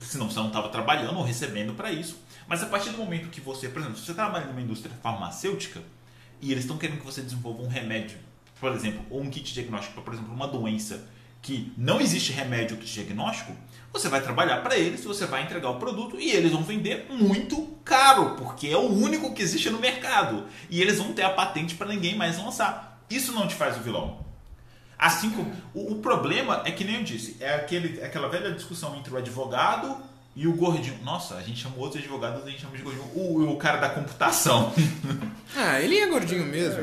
[0.00, 2.18] senão você não estava trabalhando ou recebendo para isso.
[2.46, 5.80] Mas a partir do momento que você, por exemplo, se você trabalha numa indústria farmacêutica
[6.40, 8.18] e eles estão querendo que você desenvolva um remédio,
[8.60, 11.04] por exemplo, ou um kit diagnóstico para, por exemplo, uma doença
[11.40, 13.56] que não existe remédio kit diagnóstico,
[13.92, 17.68] você vai trabalhar para eles, você vai entregar o produto e eles vão vender muito
[17.84, 20.44] caro, porque é o único que existe no mercado.
[20.70, 23.04] E eles vão ter a patente para ninguém mais lançar.
[23.10, 24.24] Isso não te faz o vilão.
[24.98, 28.96] Assim como o, o problema é que nem eu disse, é aquele, aquela velha discussão
[28.96, 29.96] entre o advogado
[30.34, 30.98] e o gordinho.
[31.04, 33.04] Nossa, a gente chama outros advogados, a gente chama de gordinho.
[33.14, 34.72] O, o cara da computação.
[35.54, 36.80] Ah, ele é gordinho mesmo.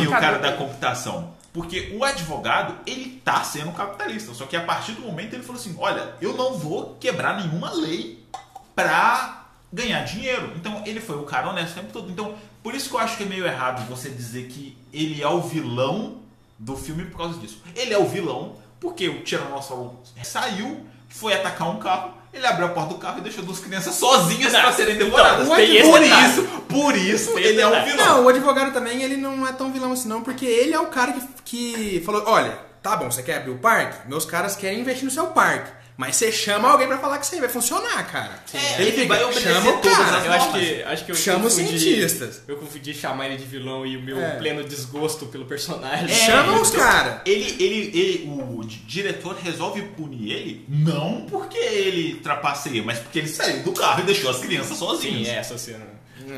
[0.00, 1.34] e o cara da computação.
[1.54, 4.34] Porque o advogado, ele tá sendo capitalista.
[4.34, 7.70] Só que a partir do momento ele falou assim: olha, eu não vou quebrar nenhuma
[7.70, 8.26] lei
[8.74, 10.52] pra ganhar dinheiro.
[10.56, 12.10] Então ele foi o cara honesto o tempo todo.
[12.10, 15.28] Então, por isso que eu acho que é meio errado você dizer que ele é
[15.28, 16.16] o vilão
[16.58, 17.62] do filme por causa disso.
[17.76, 22.14] Ele é o vilão porque o Tiranossauro saiu, foi atacar um carro.
[22.34, 25.46] Ele abriu a porta do carro e deixou duas crianças sozinhas para serem devoradas.
[25.46, 27.90] o por advogado- isso, por isso Tem ele é um detalhe.
[27.92, 28.06] vilão.
[28.06, 30.86] Não, o advogado também, ele não é tão vilão assim não, porque ele é o
[30.86, 34.08] cara que, que falou, olha, tá bom, você quer abrir o parque?
[34.08, 35.70] Meus caras querem investir no seu parque.
[35.96, 38.42] Mas você chama alguém pra falar que isso aí vai funcionar, cara.
[38.52, 40.16] É, ele ele fica, vai obedecer chama o todas cara.
[40.18, 42.42] as Eu acho que, acho que eu Chama os confundi- cientistas.
[42.48, 44.30] Eu confundi chamar ele de vilão e o meu É.
[44.36, 46.08] pleno desgosto pelo personagem.
[46.08, 47.20] Chama os caras.
[47.24, 53.20] Ele, ele, ele, o di- diretor resolve punir ele não porque ele trapaceia, mas porque
[53.20, 55.26] ele saiu do carro e deixou as crianças sozinhas.
[55.28, 55.86] Sim, é essa cena.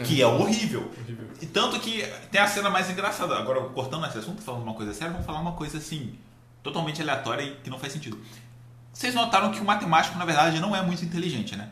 [0.04, 0.90] Que é horrível.
[1.00, 1.26] Horrível.
[1.40, 3.34] E tanto que tem a cena mais engraçada.
[3.36, 6.12] Agora, cortando esse assunto, falando uma coisa séria, vamos falar uma coisa assim,
[6.62, 8.18] totalmente aleatória e que não faz sentido.
[8.96, 11.68] Vocês notaram que o matemático, na verdade, não é muito inteligente, né?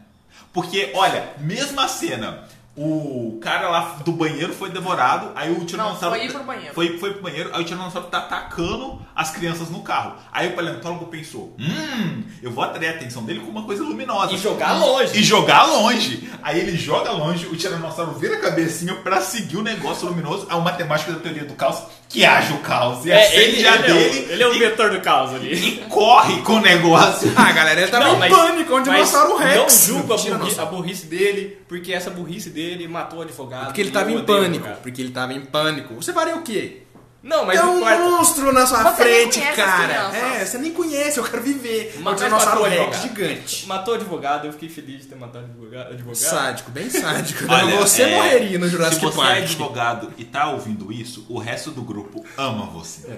[0.52, 2.44] Porque, olha, mesma cena,
[2.76, 6.16] o cara lá do banheiro foi devorado, aí o Não, tiranossauro.
[6.16, 6.74] foi ir pro banheiro.
[6.74, 10.14] Foi, foi pro banheiro, aí o tiranossauro tá atacando as crianças no carro.
[10.32, 14.32] Aí o paleontólogo pensou: hum, eu vou atrair a atenção dele com uma coisa luminosa.
[14.32, 15.16] E jogar longe.
[15.18, 16.28] E jogar longe.
[16.42, 20.48] Aí ele joga longe, o tiranossauro vira a cabecinha pra seguir o negócio luminoso.
[20.50, 23.06] É uma matemática da teoria do caos que age o caos.
[23.06, 25.00] E É, acende ele, a ele, é o- dele ele é o e, vetor do
[25.00, 25.52] caos ali.
[25.54, 27.32] e corre com o negócio.
[27.36, 29.88] Ah, galera, ele tava Não, em pânico, um mas dinossauro Rex.
[29.88, 33.66] Não julga a burrice, a burrice dele, porque essa burrice dele matou o advogado.
[33.66, 34.68] Porque ele e tava em pânico.
[34.82, 35.94] Porque ele tava em pânico.
[35.94, 36.83] Você faria o quê?
[37.24, 37.98] Não, mas Tem um importa.
[37.98, 40.10] monstro na sua Você frente, cara.
[40.14, 41.94] É, você nem conhece, eu quero viver.
[41.98, 43.02] Um dinossauro matou o Rex advogado.
[43.02, 43.66] gigante.
[43.66, 45.90] Matou o advogado, eu fiquei feliz de ter matado o advogado.
[45.92, 46.16] advogado.
[46.16, 47.44] Sádico, bem sádico.
[47.48, 49.38] Olha, você é, morreria no Se Jurassic você é Park.
[49.38, 53.08] advogado e tá ouvindo isso, o resto do grupo ama você.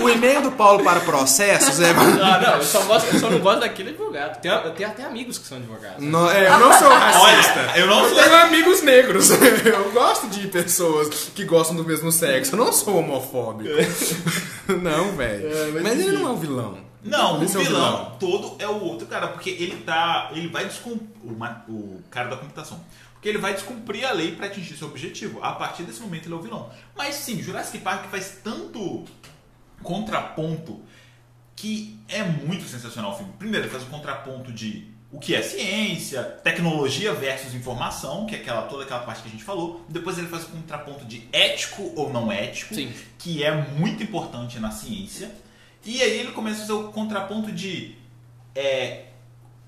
[0.00, 1.90] O, o e-mail do Paulo para processos é.
[2.22, 4.40] Ah, não, eu só, gosto, eu só não gosto daquele advogado.
[4.40, 6.02] Tem, eu tenho até amigos que são advogados.
[6.02, 7.60] Não, é, eu não sou racista.
[7.60, 8.22] Olha, eu não Eu sou.
[8.22, 9.28] tenho amigos negros.
[9.70, 12.54] Eu gosto de pessoas que gostam do mesmo sexo.
[12.54, 13.49] Eu não sou homofóbico.
[14.82, 15.82] Não, velho.
[15.82, 16.78] Mas ele não é o vilão.
[17.02, 18.16] Não, o é o vilão, vilão.
[18.20, 20.30] todo é o outro cara, porque ele tá.
[20.32, 21.08] Ele vai descumprir.
[21.22, 21.32] O,
[21.72, 22.80] o cara da computação.
[23.14, 25.42] Porque ele vai descumprir a lei pra atingir seu objetivo.
[25.42, 26.70] A partir desse momento ele é o vilão.
[26.96, 29.04] Mas sim, Jurassic Park faz tanto
[29.82, 30.80] contraponto
[31.54, 33.32] que é muito sensacional o filme.
[33.38, 38.38] Primeiro, ele faz o contraponto de o que é ciência, tecnologia versus informação, que é
[38.38, 39.84] aquela, toda aquela parte que a gente falou.
[39.88, 42.92] Depois ele faz o contraponto de ético ou não ético, Sim.
[43.18, 45.30] que é muito importante na ciência.
[45.84, 47.94] E aí ele começa a fazer o contraponto de
[48.54, 49.04] é,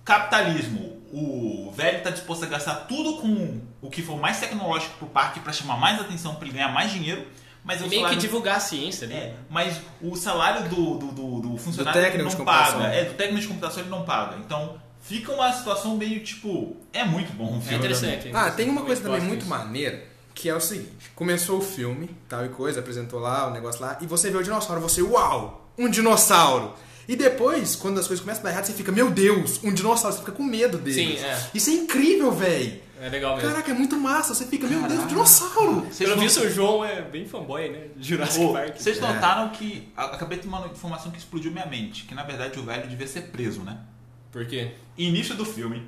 [0.05, 0.93] capitalismo.
[1.12, 5.40] O velho está disposto a gastar tudo com o que for mais tecnológico pro parque
[5.40, 7.26] para chamar mais atenção, para ele ganhar mais dinheiro.
[7.64, 9.14] Mas E o meio que salário- divulgar a ciência ali.
[9.14, 12.84] é, mas o salário do, do, do, do funcionário Do técnico não paga.
[12.86, 14.36] É, do técnico de computação ele não paga.
[14.38, 14.80] Então
[15.18, 16.76] fica uma situação meio tipo.
[16.92, 17.78] É muito bom o É filme.
[17.78, 18.30] interessante.
[18.32, 20.02] Ah, tem uma coisa também muito maneira,
[20.34, 21.10] que é o seguinte.
[21.14, 24.42] Começou o filme, tal e coisa, apresentou lá o negócio lá, e você vê o
[24.42, 26.74] dinossauro, você, uau, um dinossauro.
[27.08, 30.14] E depois, quando as coisas começam a dar errado, você fica, meu Deus, um dinossauro,
[30.14, 31.16] você fica com medo dele.
[31.18, 31.40] Sim, é.
[31.52, 32.80] Isso é incrível, velho.
[33.00, 33.50] É legal mesmo.
[33.50, 34.32] Caraca, é muito massa.
[34.32, 35.80] Você fica, meu Deus, um dinossauro.
[35.80, 37.86] Vocês Pelo não- visto, o João é bem fanboy, né?
[37.96, 38.76] de Jurassic Park.
[38.76, 39.00] Vocês É.
[39.00, 39.92] notaram que.
[39.96, 42.04] a- Acabei de ter uma informação que explodiu minha mente.
[42.04, 43.76] Que na verdade o velho devia ser preso, né?
[44.33, 44.72] Por quê?
[44.97, 45.87] Início do filme.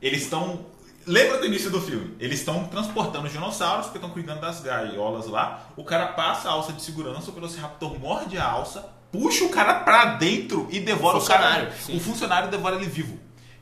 [0.00, 0.64] Eles estão.
[1.06, 2.16] Lembra do início do filme?
[2.18, 5.68] Eles estão transportando os dinossauros porque estão cuidando das gaiolas lá.
[5.76, 9.74] O cara passa a alça de segurança, o Velociraptor morde a alça, puxa o cara
[9.80, 11.42] pra dentro e devora o, cara.
[11.42, 11.96] Funcionário, sim.
[11.96, 13.18] O funcionário devora ele vivo.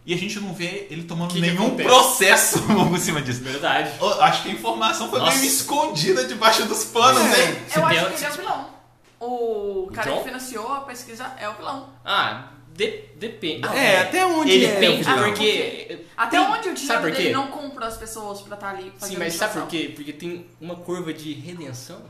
[0.06, 1.88] E a gente não vê ele tomando Que que nenhum acontece?
[1.88, 3.42] processo por cima disso.
[3.42, 3.90] Verdade.
[4.00, 5.36] Eu Acho que a informação foi Nossa.
[5.38, 7.44] meio escondida debaixo dos panos, É.
[7.50, 7.56] hein?
[7.76, 8.74] Eu acho que ele é o vilão.
[9.20, 10.18] O cara John?
[10.18, 11.88] que financiou a pesquisa é o vilão.
[12.04, 13.60] Ah, de- depende.
[13.68, 15.24] Ah, É, até onde Ele é o Depende, vilão?
[15.24, 15.98] porque.
[16.16, 19.18] Até tem- onde o dinheiro dele não compra as pessoas pra estar ali fazendo Sim,
[19.18, 19.92] mas sabe por quê?
[19.94, 22.02] Porque tem uma curva de redenção.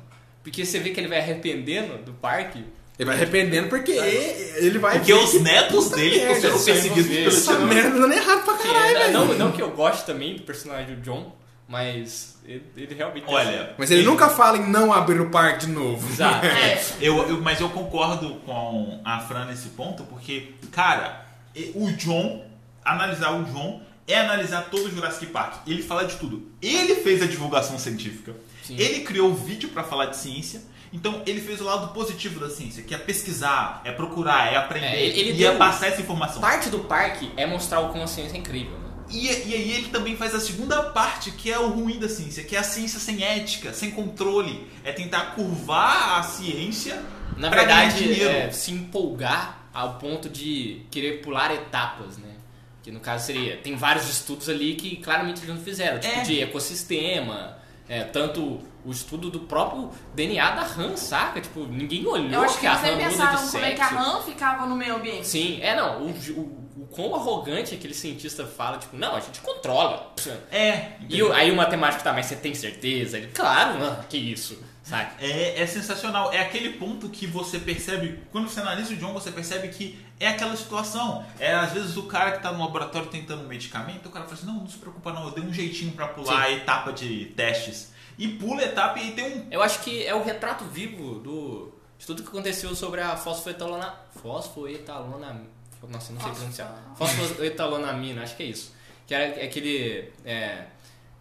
[0.42, 2.64] Porque você vê que ele vai arrependendo do parque.
[2.98, 7.06] Ele vai arrependendo porque ele vai Porque os que netos dele merda, foram isso perseguidos
[7.10, 9.12] pelo Essa merda dando errado pra caralho, é- velho.
[9.12, 11.34] não, não que eu goste também do personagem do John,
[11.68, 13.24] mas ele, ele realmente.
[13.26, 16.08] Olha, Mas ele nunca fala em não abrir o parque de novo.
[16.10, 16.44] Exato.
[16.46, 21.90] É, Eu, eu- mas eu concordo com a Fran nesse ponto, porque, cara, e- o
[21.92, 22.44] John,
[22.84, 25.66] analisar o John é analisar todo o Jurassic Park.
[25.66, 26.50] Ele fala de tudo.
[26.60, 28.34] Ele fez a divulgação científica.
[28.62, 28.76] Sim.
[28.78, 30.62] Ele criou o vídeo pra falar de ciência.
[30.92, 34.86] Então ele fez o lado positivo da ciência, que é pesquisar, é procurar, é aprender
[34.86, 36.40] É, ele- ele e é passar essa informação.
[36.40, 38.76] Parte do parque é mostrar o como a ciência é incrível.
[39.14, 42.42] E, e aí ele também faz a segunda parte, que é o ruim da ciência,
[42.42, 44.66] que é a ciência sem ética, sem controle.
[44.82, 47.00] É tentar curvar a ciência
[47.36, 48.28] Na verdade, dinheiro.
[48.30, 52.30] é se empolgar ao ponto de querer pular etapas, né?
[52.82, 53.56] Que no caso seria.
[53.58, 56.22] Tem vários estudos ali que claramente eles não fizeram, tipo É.
[56.22, 57.56] de ecossistema,
[57.88, 61.40] é, tanto o estudo do próprio DNA da rã, saca?
[61.40, 63.70] Tipo, ninguém olhou eu acho que a eles nem rã muda pensaram de como é
[63.72, 64.02] que a sexo.
[64.04, 65.26] rã ficava no meio ambiente.
[65.26, 66.02] Sim, é não.
[66.02, 70.12] O, o, o quão arrogante aquele cientista fala, tipo, não, a gente controla.
[70.50, 70.92] É.
[71.08, 73.18] E o- aí o matemático tá, mas você tem certeza?
[73.18, 75.12] Ele, claro, não, que isso, sabe?
[75.24, 76.32] É, é sensacional.
[76.32, 80.28] É aquele ponto que você percebe, quando você analisa o John, você percebe que é
[80.28, 81.24] aquela situação.
[81.38, 84.36] É às vezes o cara que tá no laboratório tentando um medicamento, o cara fala
[84.36, 87.26] assim: não, não se preocupa, não, eu dei um jeitinho pra pular a etapa de
[87.36, 87.92] testes.
[88.18, 89.46] E pula a etapa e aí tem um.
[89.50, 93.92] Eu acho que é o retrato vivo do, de tudo que aconteceu sobre a fosfoetalona...
[94.22, 95.42] Fosfoetalona...
[95.88, 96.94] Nossa, eu não sei pronunciar.
[96.96, 98.74] Fosfoetalonamina, acho que é isso.
[99.06, 100.64] Que era aquele é,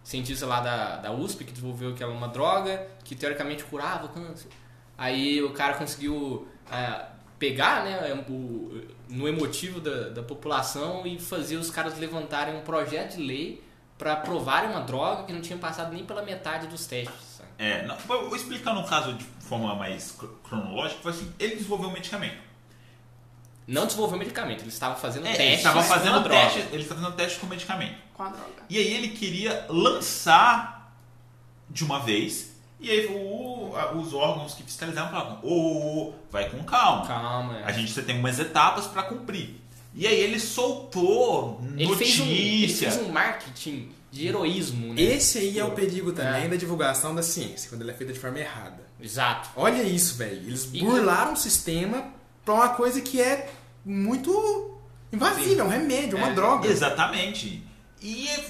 [0.02, 4.48] cientista lá da, da USP que desenvolveu aquela uma droga que teoricamente curava o câncer.
[4.96, 7.04] Aí o cara conseguiu é,
[7.38, 13.16] pegar né, o, no emotivo da, da população e fazer os caras levantarem um projeto
[13.16, 13.62] de lei
[13.98, 17.14] pra provarem uma droga que não tinha passado nem pela metade dos testes.
[17.38, 17.48] sabe?
[17.58, 21.54] É, não, vou vou explicar no caso de forma mais cr- cronológica, foi assim, ele
[21.56, 22.38] desenvolveu um medicamento.
[23.66, 26.40] Não desenvolveu medicamento, eles estavam fazendo É, ele estava com fazendo a droga.
[26.40, 27.94] teste, ele estava fazendo teste com o medicamento.
[28.12, 28.62] Com a droga.
[28.68, 30.94] E aí ele queria lançar
[31.70, 36.62] de uma vez, e aí o- a- os órgãos que fiscalizavam falavam, ô, vai com
[36.64, 37.06] calma.
[37.06, 37.58] Calma.
[37.60, 37.64] é.
[37.64, 39.56] A gente você tem umas etapas para cumprir.
[39.94, 42.90] E aí ele soltou Ele fez, um, ele notícia.
[42.90, 45.00] fez um marketing de heroísmo, né?
[45.00, 46.48] Esse aí é o perigo também É.
[46.48, 48.82] da divulgação da ciência, quando ela é feita de forma errada.
[49.00, 49.48] Exato.
[49.56, 50.36] Olha isso, velho.
[50.48, 52.12] Eles E- burlaram o sistema
[52.44, 53.48] pra uma coisa que é
[53.84, 54.76] muito
[55.12, 56.34] invasiva, é um remédio, é uma É.
[56.34, 56.68] droga.
[56.68, 57.62] Exatamente.
[58.02, 58.44] E é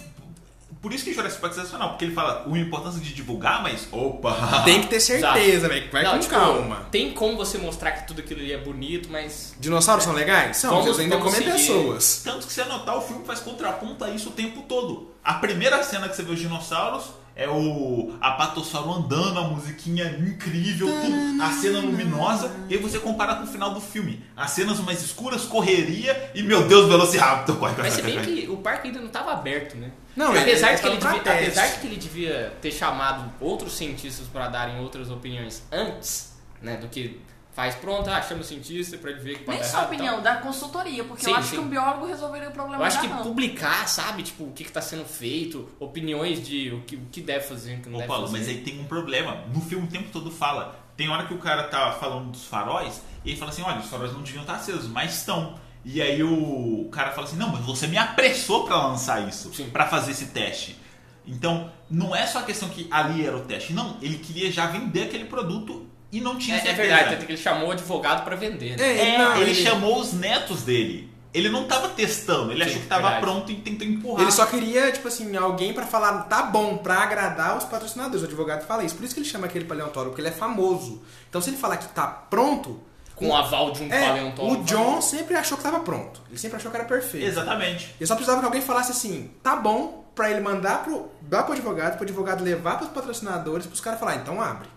[0.80, 3.88] por isso que Jurassic Park é sensacional, porque ele fala a importância de divulgar, mas
[3.90, 4.62] opa!
[4.64, 5.90] Tem que ter certeza, velho.
[5.90, 6.86] Vai Não, com tipo, calma.
[6.90, 9.54] Tem como você mostrar que tudo aquilo ali é bonito, mas.
[9.58, 10.58] Dinossauros são legais?
[10.58, 11.52] São, Vamos- mas eles ainda comem seguir.
[11.52, 12.20] pessoas.
[12.24, 15.10] Tanto que se anotar, o filme faz contraponto a isso o tempo todo.
[15.24, 17.04] A primeira cena que você vê os dinossauros
[17.36, 23.34] é o apatossauro andando, a musiquinha incrível, tudo, a cena luminosa, e aí você compara
[23.36, 24.24] com o final do filme.
[24.36, 28.42] As cenas mais escuras, correria, e meu Deus, Velociraptor, corre, corre, Mas se bem corre.
[28.42, 29.90] que o parque ainda não estava aberto, né?
[30.16, 33.76] Não, apesar, ele- de que ele devia, apesar de que ele devia ter chamado outros
[33.76, 36.76] cientistas para darem outras opiniões antes, né?
[36.76, 37.20] Do que
[37.54, 40.14] faz pronto, ah, chama o cientista pra ele ver que pode Nem errado e opinião,
[40.14, 40.22] tal.
[40.22, 41.56] da consultoria, porque Sim, eu acho sim.
[41.56, 43.22] que um biólogo resolveria o problema Eu acho que não.
[43.22, 47.20] publicar, sabe, tipo, o que, que tá sendo feito, opiniões de o que, o que
[47.20, 48.38] deve fazer, o que não Ô deve Paulo, fazer.
[48.38, 49.44] mas aí tem um problema.
[49.54, 50.82] No filme o tempo todo fala.
[50.96, 53.86] Tem hora que o cara tá falando dos faróis e ele fala assim: olha, os
[53.86, 55.58] faróis não deviam estar acesos, mas estão.
[55.84, 59.70] E aí o cara fala assim: não, mas você me apressou pra lançar isso, Sim.
[59.70, 60.78] pra fazer esse teste.
[61.26, 63.96] Então, não é só a questão que ali era o teste, não.
[64.02, 65.86] Ele queria já vender aquele produto
[66.16, 66.82] e não tinha É, é certeza.
[66.88, 68.84] verdade, tanto que ele chamou o advogado pra vender, né?
[68.86, 71.12] É, É, não, ele, ele- chamou os netos dele.
[71.32, 73.20] Ele não tava testando, ele Sim, achou que tava verdade.
[73.26, 74.22] pronto e tentou empurrar.
[74.22, 78.22] Ele só queria, tipo assim, alguém pra falar, tá bom, pra agradar os patrocinadores.
[78.22, 78.94] O advogado fala isso.
[78.94, 81.02] Por isso que ele chama aquele paleontólogo, porque ele é famoso.
[81.28, 82.80] Então se ele falar que tá pronto.
[83.16, 84.60] Com o aval de um É, paleontólogo.
[84.60, 86.20] o John sempre achou que tava pronto.
[86.28, 87.26] Ele sempre achou que era perfeito.
[87.26, 87.94] Exatamente.
[87.98, 91.52] Ele só precisava que alguém falasse assim, tá bom, pra ele mandar pro, dar pro
[91.52, 94.68] advogado, pro advogado levar pros patrocinadores, pros caras falar, então abre.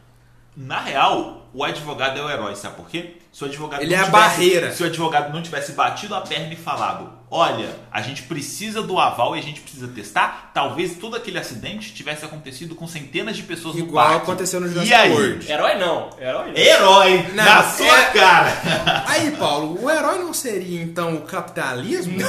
[0.60, 3.18] Na real, o advogado é o herói, sabe por quê?
[3.32, 4.72] Se o advogado Ele não é a tivesse- barreira.
[4.74, 8.98] Se o advogado não tivesse batido a perna e falado: Olha, a gente precisa do
[8.98, 13.44] aval e a gente precisa testar, talvez todo aquele acidente tivesse acontecido com centenas de
[13.44, 15.12] pessoas no Igual aconteceu no E Jurassic aí?
[15.12, 15.52] World.
[15.52, 16.58] Herói não, herói não.
[16.58, 17.28] Herói!
[17.36, 19.04] Não, na sua é- cara!
[19.08, 22.18] Aí, Paulo, o herói não seria então o capitalismo?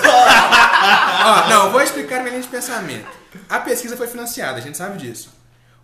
[1.25, 3.07] Ó, não, vou explicar minha linha de pensamento.
[3.49, 5.38] A pesquisa foi financiada, a gente sabe disso.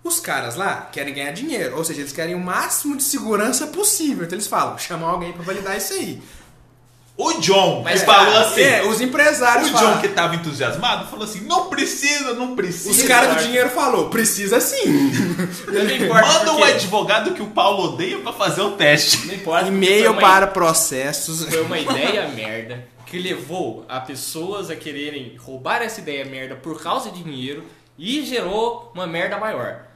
[0.04, 4.24] Os caras lá querem ganhar dinheiro, ou seja, eles querem o máximo de segurança possível.
[4.24, 6.22] Então eles falam, chamar alguém pra validar isso aí.
[7.16, 8.60] O John, Mas, que falou assim.
[8.60, 9.92] É, os empresários o falam.
[9.94, 12.90] John que tava entusiasmado falou assim: Não precisa, não precisa.
[12.90, 15.12] Os caras do dinheiro falou, precisa sim.
[15.72, 19.28] Não importa Manda um advogado que o Paulo odeia pra fazer o teste.
[19.28, 19.68] Não importa.
[19.68, 21.44] E-mail uma- para processos.
[21.44, 26.82] Foi uma ideia merda que levou a pessoas a quererem roubar essa ideia merda por
[26.82, 27.64] causa de dinheiro
[27.96, 29.86] e gerou uma merda maior.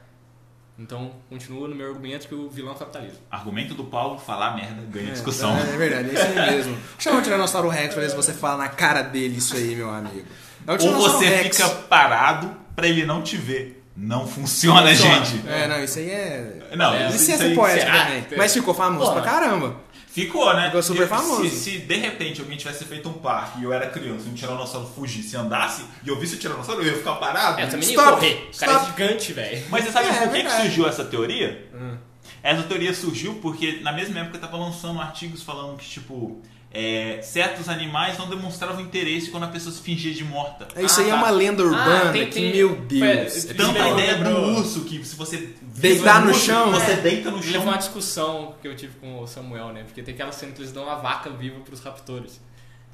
[0.79, 3.19] Então, continua no meu argumento que o vilão é o capitalismo.
[3.29, 5.55] Argumento do Paulo: falar merda ganha discussão.
[5.57, 6.77] É, é verdade, é isso aí mesmo.
[6.97, 9.89] Chama o Tiranossauro Rex pra ver se você fala na cara dele isso aí, meu
[9.89, 10.25] amigo.
[10.65, 11.57] É o Ou você Rex.
[11.57, 13.75] fica parado pra ele não te ver.
[14.01, 15.25] Não funciona, Funciona.
[15.25, 15.45] gente.
[15.49, 16.67] É, não, isso aí é.
[16.77, 18.05] Não, É, isso, Licença isso aí poética será?
[18.05, 18.25] também.
[18.37, 19.21] Mas ficou famoso Porra.
[19.21, 19.75] pra caramba.
[20.21, 20.65] Ficou, né?
[20.65, 21.43] Ficou super E famoso.
[21.49, 24.33] Se, se de repente alguém tivesse feito um parque e eu era criança e um
[24.33, 27.59] tiranossauro fugisse e andasse e eu visse o tiranossauro, eu ia ficar parado.
[27.59, 28.49] É, eu também ia Stop, correr.
[28.53, 29.65] O cara é gigante, velho.
[29.69, 31.69] Mas você sabe É, por é que, que surgiu essa teoria?
[31.73, 31.97] Hum.
[32.41, 36.41] Essa teoria surgiu porque na mesma época tava lançando artigos falando que, tipo,
[36.71, 40.67] é, certos animais não demonstravam interesse quando a pessoa se fingia de morta.
[40.81, 41.17] Isso Ah, aí é tá.
[41.17, 43.49] uma lenda urbana Ah, tem- que, tem- meu Deus.
[43.49, 46.71] é Tanto a ideia do urso, que se você Deitar no urso, chão?
[46.71, 46.95] você É.
[46.97, 47.77] deita no E levou uma chão.
[47.79, 49.83] discussão que eu tive com o Samuel, né?
[49.83, 52.39] Porque tem aquela cena que eles dão a vaca viva pros raptores.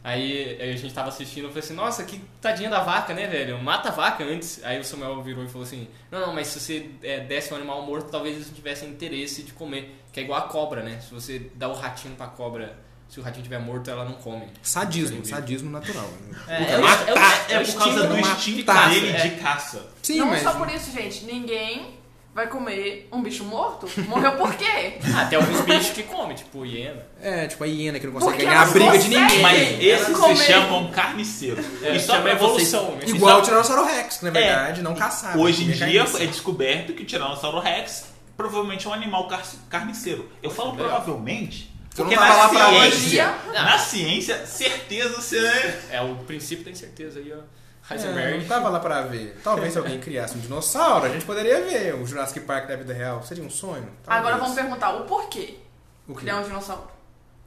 [0.03, 3.57] Aí a gente tava assistindo e falei assim, nossa, que tadinha da vaca, né, velho?
[3.61, 4.63] Mata a vaca antes.
[4.63, 7.57] Aí o Samuel virou e falou assim, não, não, mas se você é, desse um
[7.57, 9.99] animal morto, talvez eles não tivessem interesse de comer.
[10.13, 10.99] Que é igual a cobra, né?
[11.01, 12.77] Se você dá o ratinho pra cobra,
[13.15, 14.45] se o ratinho estiver morto, ela não come.
[14.61, 16.09] Sadismo, sadismo natural.
[16.49, 16.85] É, é é o-
[17.17, 19.17] é, é o por causa do instinto dele é.
[19.21, 19.85] de caça.
[20.03, 20.43] Sim, não mas.
[20.43, 21.23] só por isso, gente.
[21.23, 21.95] Ninguém
[22.33, 23.89] vai comer um bicho morto.
[24.09, 24.99] Morreu por quê?
[25.15, 27.07] Ah, tem alguns bichos que comem, tipo hiena.
[27.21, 29.41] É, tipo a hiena que não consegue Porque ganhar a briga de ninguém.
[29.41, 31.63] Mas esses se chamam carniceiro.
[31.81, 35.37] É, chama pra vocês, evolução, e Igual o Tiranossauro Rex, que na verdade não caçava.
[35.39, 40.29] Hoje em dia é descoberto que o Tiranossauro Rex provavelmente é um animal car- carniceiro.
[40.43, 43.53] Eu falo provavelmente porque na ciência, hoje.
[43.53, 45.79] na ciência, certeza você...
[45.89, 47.37] É o princípio da incerteza aí, ó.
[47.87, 48.37] É, Heisenberg.
[48.39, 49.39] não tava lá pra ver.
[49.43, 52.93] Talvez se alguém criasse um dinossauro, a gente poderia ver o Jurassic Park da vida
[52.93, 53.21] real.
[53.23, 53.87] Seria um sonho?
[54.03, 54.25] Talvez.
[54.25, 55.55] Agora vamos perguntar o porquê
[56.07, 56.89] O criar um dinossauro.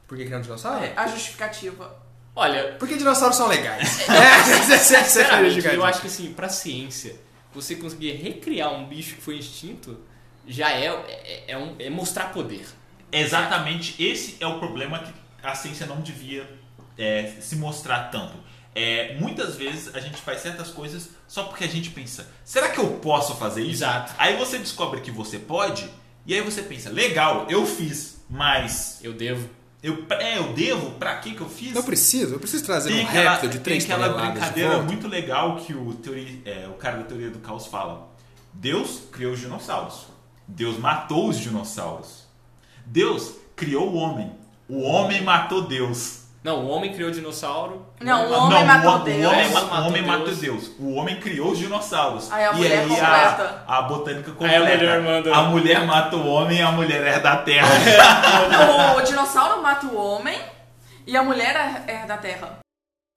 [0.07, 0.83] Por que criar um dinossauro?
[0.83, 1.93] É, a justificativa.
[2.35, 3.99] Olha, Porque dinossauros são legais.
[4.09, 5.73] é, é a sinceramente, justificativa.
[5.81, 7.15] eu acho que assim, pra ciência,
[7.53, 9.99] você conseguir recriar um bicho que foi extinto
[10.47, 12.65] já é, é, é um- é mostrar poder.
[13.11, 15.11] Exatamente esse é o problema que
[15.43, 16.49] a ciência não devia
[16.97, 18.33] é, se mostrar tanto.
[18.75, 22.79] É, muitas vezes a gente faz certas coisas só porque a gente pensa, será que
[22.79, 23.83] eu posso fazer isso?
[23.83, 24.13] Exato.
[24.17, 25.89] Aí você descobre que você pode,
[26.25, 29.49] e aí você pensa, legal, eu fiz, mas Eu devo.
[29.81, 30.91] eu, é, eu devo?
[30.91, 31.75] Pra que que eu fiz?
[31.75, 35.07] Eu preciso, eu preciso trazer Tem um aquela, réptil de tem 3 aquela brincadeira muito
[35.07, 38.07] legal que o, teoria, é, o cara da teoria do caos fala.
[38.53, 40.05] Deus criou os dinossauros.
[40.47, 42.18] Deus matou os dinossauros.
[42.89, 44.31] Deus criou o homem.
[44.67, 46.19] O homem matou Deus.
[46.43, 47.85] Não, o homem criou o dinossauro.
[47.99, 49.25] Não, o homem matou o, Deus.
[49.25, 50.17] O homem, ma- matou o homem Deus.
[50.17, 50.71] matou Deus.
[50.79, 52.31] O homem criou os dinossauros.
[52.31, 53.63] Aí a e mulher aí completa.
[53.67, 54.77] a, a botânica Aí a completa.
[54.77, 57.67] mulher manda- A mulher mata o homem e a mulher é da terra.
[58.97, 60.39] o dinossauro mata o homem
[61.05, 62.59] e a mulher é é da terra.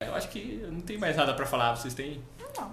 [0.05, 1.75] Eu acho que não tem mais nada pra falar.
[1.77, 2.21] Vocês têm?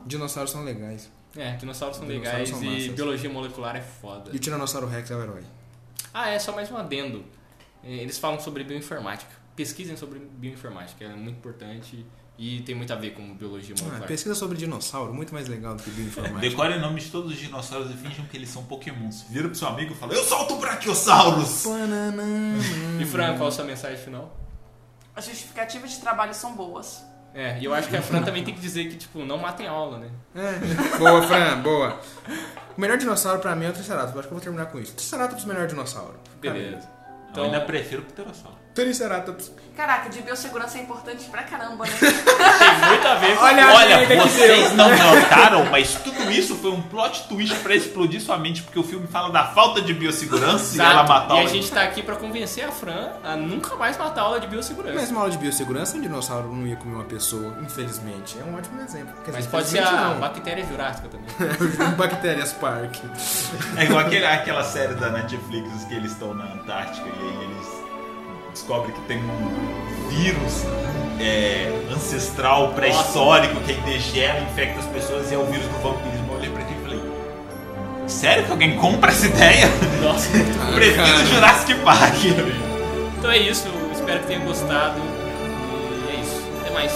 [0.04, 1.08] Dinossauros são legais.
[1.36, 2.94] É, dinossauros são Dinossauros legais são e massas.
[2.96, 4.30] biologia molecular é foda.
[4.32, 5.42] E o Tiranossauro Rex é o herói.
[6.12, 7.24] Ah, é só mais um adendo.
[7.84, 9.30] É, Eles falam sobre bioinformática.
[9.56, 12.04] Pesquisem sobre bioinformática, é muito importante
[12.38, 14.08] e tem muito a ver com biologia Ah, molecular.
[14.08, 16.40] pesquisa sobre dinossauro, muito mais legal do que bioinformática.
[16.48, 19.22] Decore o nome de todos os dinossauros e finjam que eles são pokémons.
[19.28, 21.64] Vira pro seu amigo e fala, eu solto Brachiosaurus!
[23.00, 24.34] E Fran, qual a sua mensagem final?
[25.14, 27.04] As justificativas de trabalho são boas.
[27.34, 29.66] É, e eu acho que a Fran também tem que dizer que, tipo, não matem
[29.66, 30.10] aula, né?
[30.34, 30.98] É.
[30.98, 32.00] Boa, Fran, boa.
[32.76, 34.14] O melhor dinossauro pra mim é o Triceratops.
[34.14, 34.94] Eu acho que eu vou terminar com isso.
[34.94, 36.18] Triceratops é o melhor dinossauro.
[36.40, 36.88] Beleza.
[37.36, 38.59] Eu ainda prefiro o Pterossauro.
[38.74, 39.52] Triceratops.
[39.76, 41.92] Caraca, de biossegurança é importante pra caramba, né?
[42.00, 43.42] Tem muito a ver com...
[43.44, 44.74] Olha Olha, vocês deu.
[44.76, 48.82] não notaram, mas tudo isso foi um plot twist pra explodir sua mente, porque o
[48.82, 51.08] filme fala da falta de biossegurança e ela Exato.
[51.08, 54.38] matar E a gente tá aqui pra convencer a Fran a nunca mais matar aula
[54.38, 54.94] de biossegurança.
[54.94, 58.36] Mas uma aula de biossegurança, um dinossauro não ia comer uma pessoa, infelizmente.
[58.38, 59.14] É um ótimo exemplo.
[59.24, 61.26] Quer Mas dizer, pode ser a infelizmente bactéria jurássica também.
[61.78, 61.90] não.
[61.96, 62.96] Bactérias Park.
[63.78, 67.59] É igual aquele- aquela série da Netflix que eles estão na Antártica e aí eles
[68.52, 70.64] descobrem que tem um vírus
[71.20, 76.32] é, ancestral pré-histórico que aí degela, infecta as pessoas e é o vírus do vampirismo.
[76.32, 79.66] Eu olhei pra aquilo e falei, sério que alguém compra essa ideia?
[80.02, 80.30] Nossa.
[80.74, 82.16] Prefiro Jurassic Park.
[83.18, 85.00] Então é isso, espero que tenham gostado.
[85.00, 86.42] E é isso.
[86.60, 86.92] Até mais.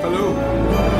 [0.00, 0.95] Falou!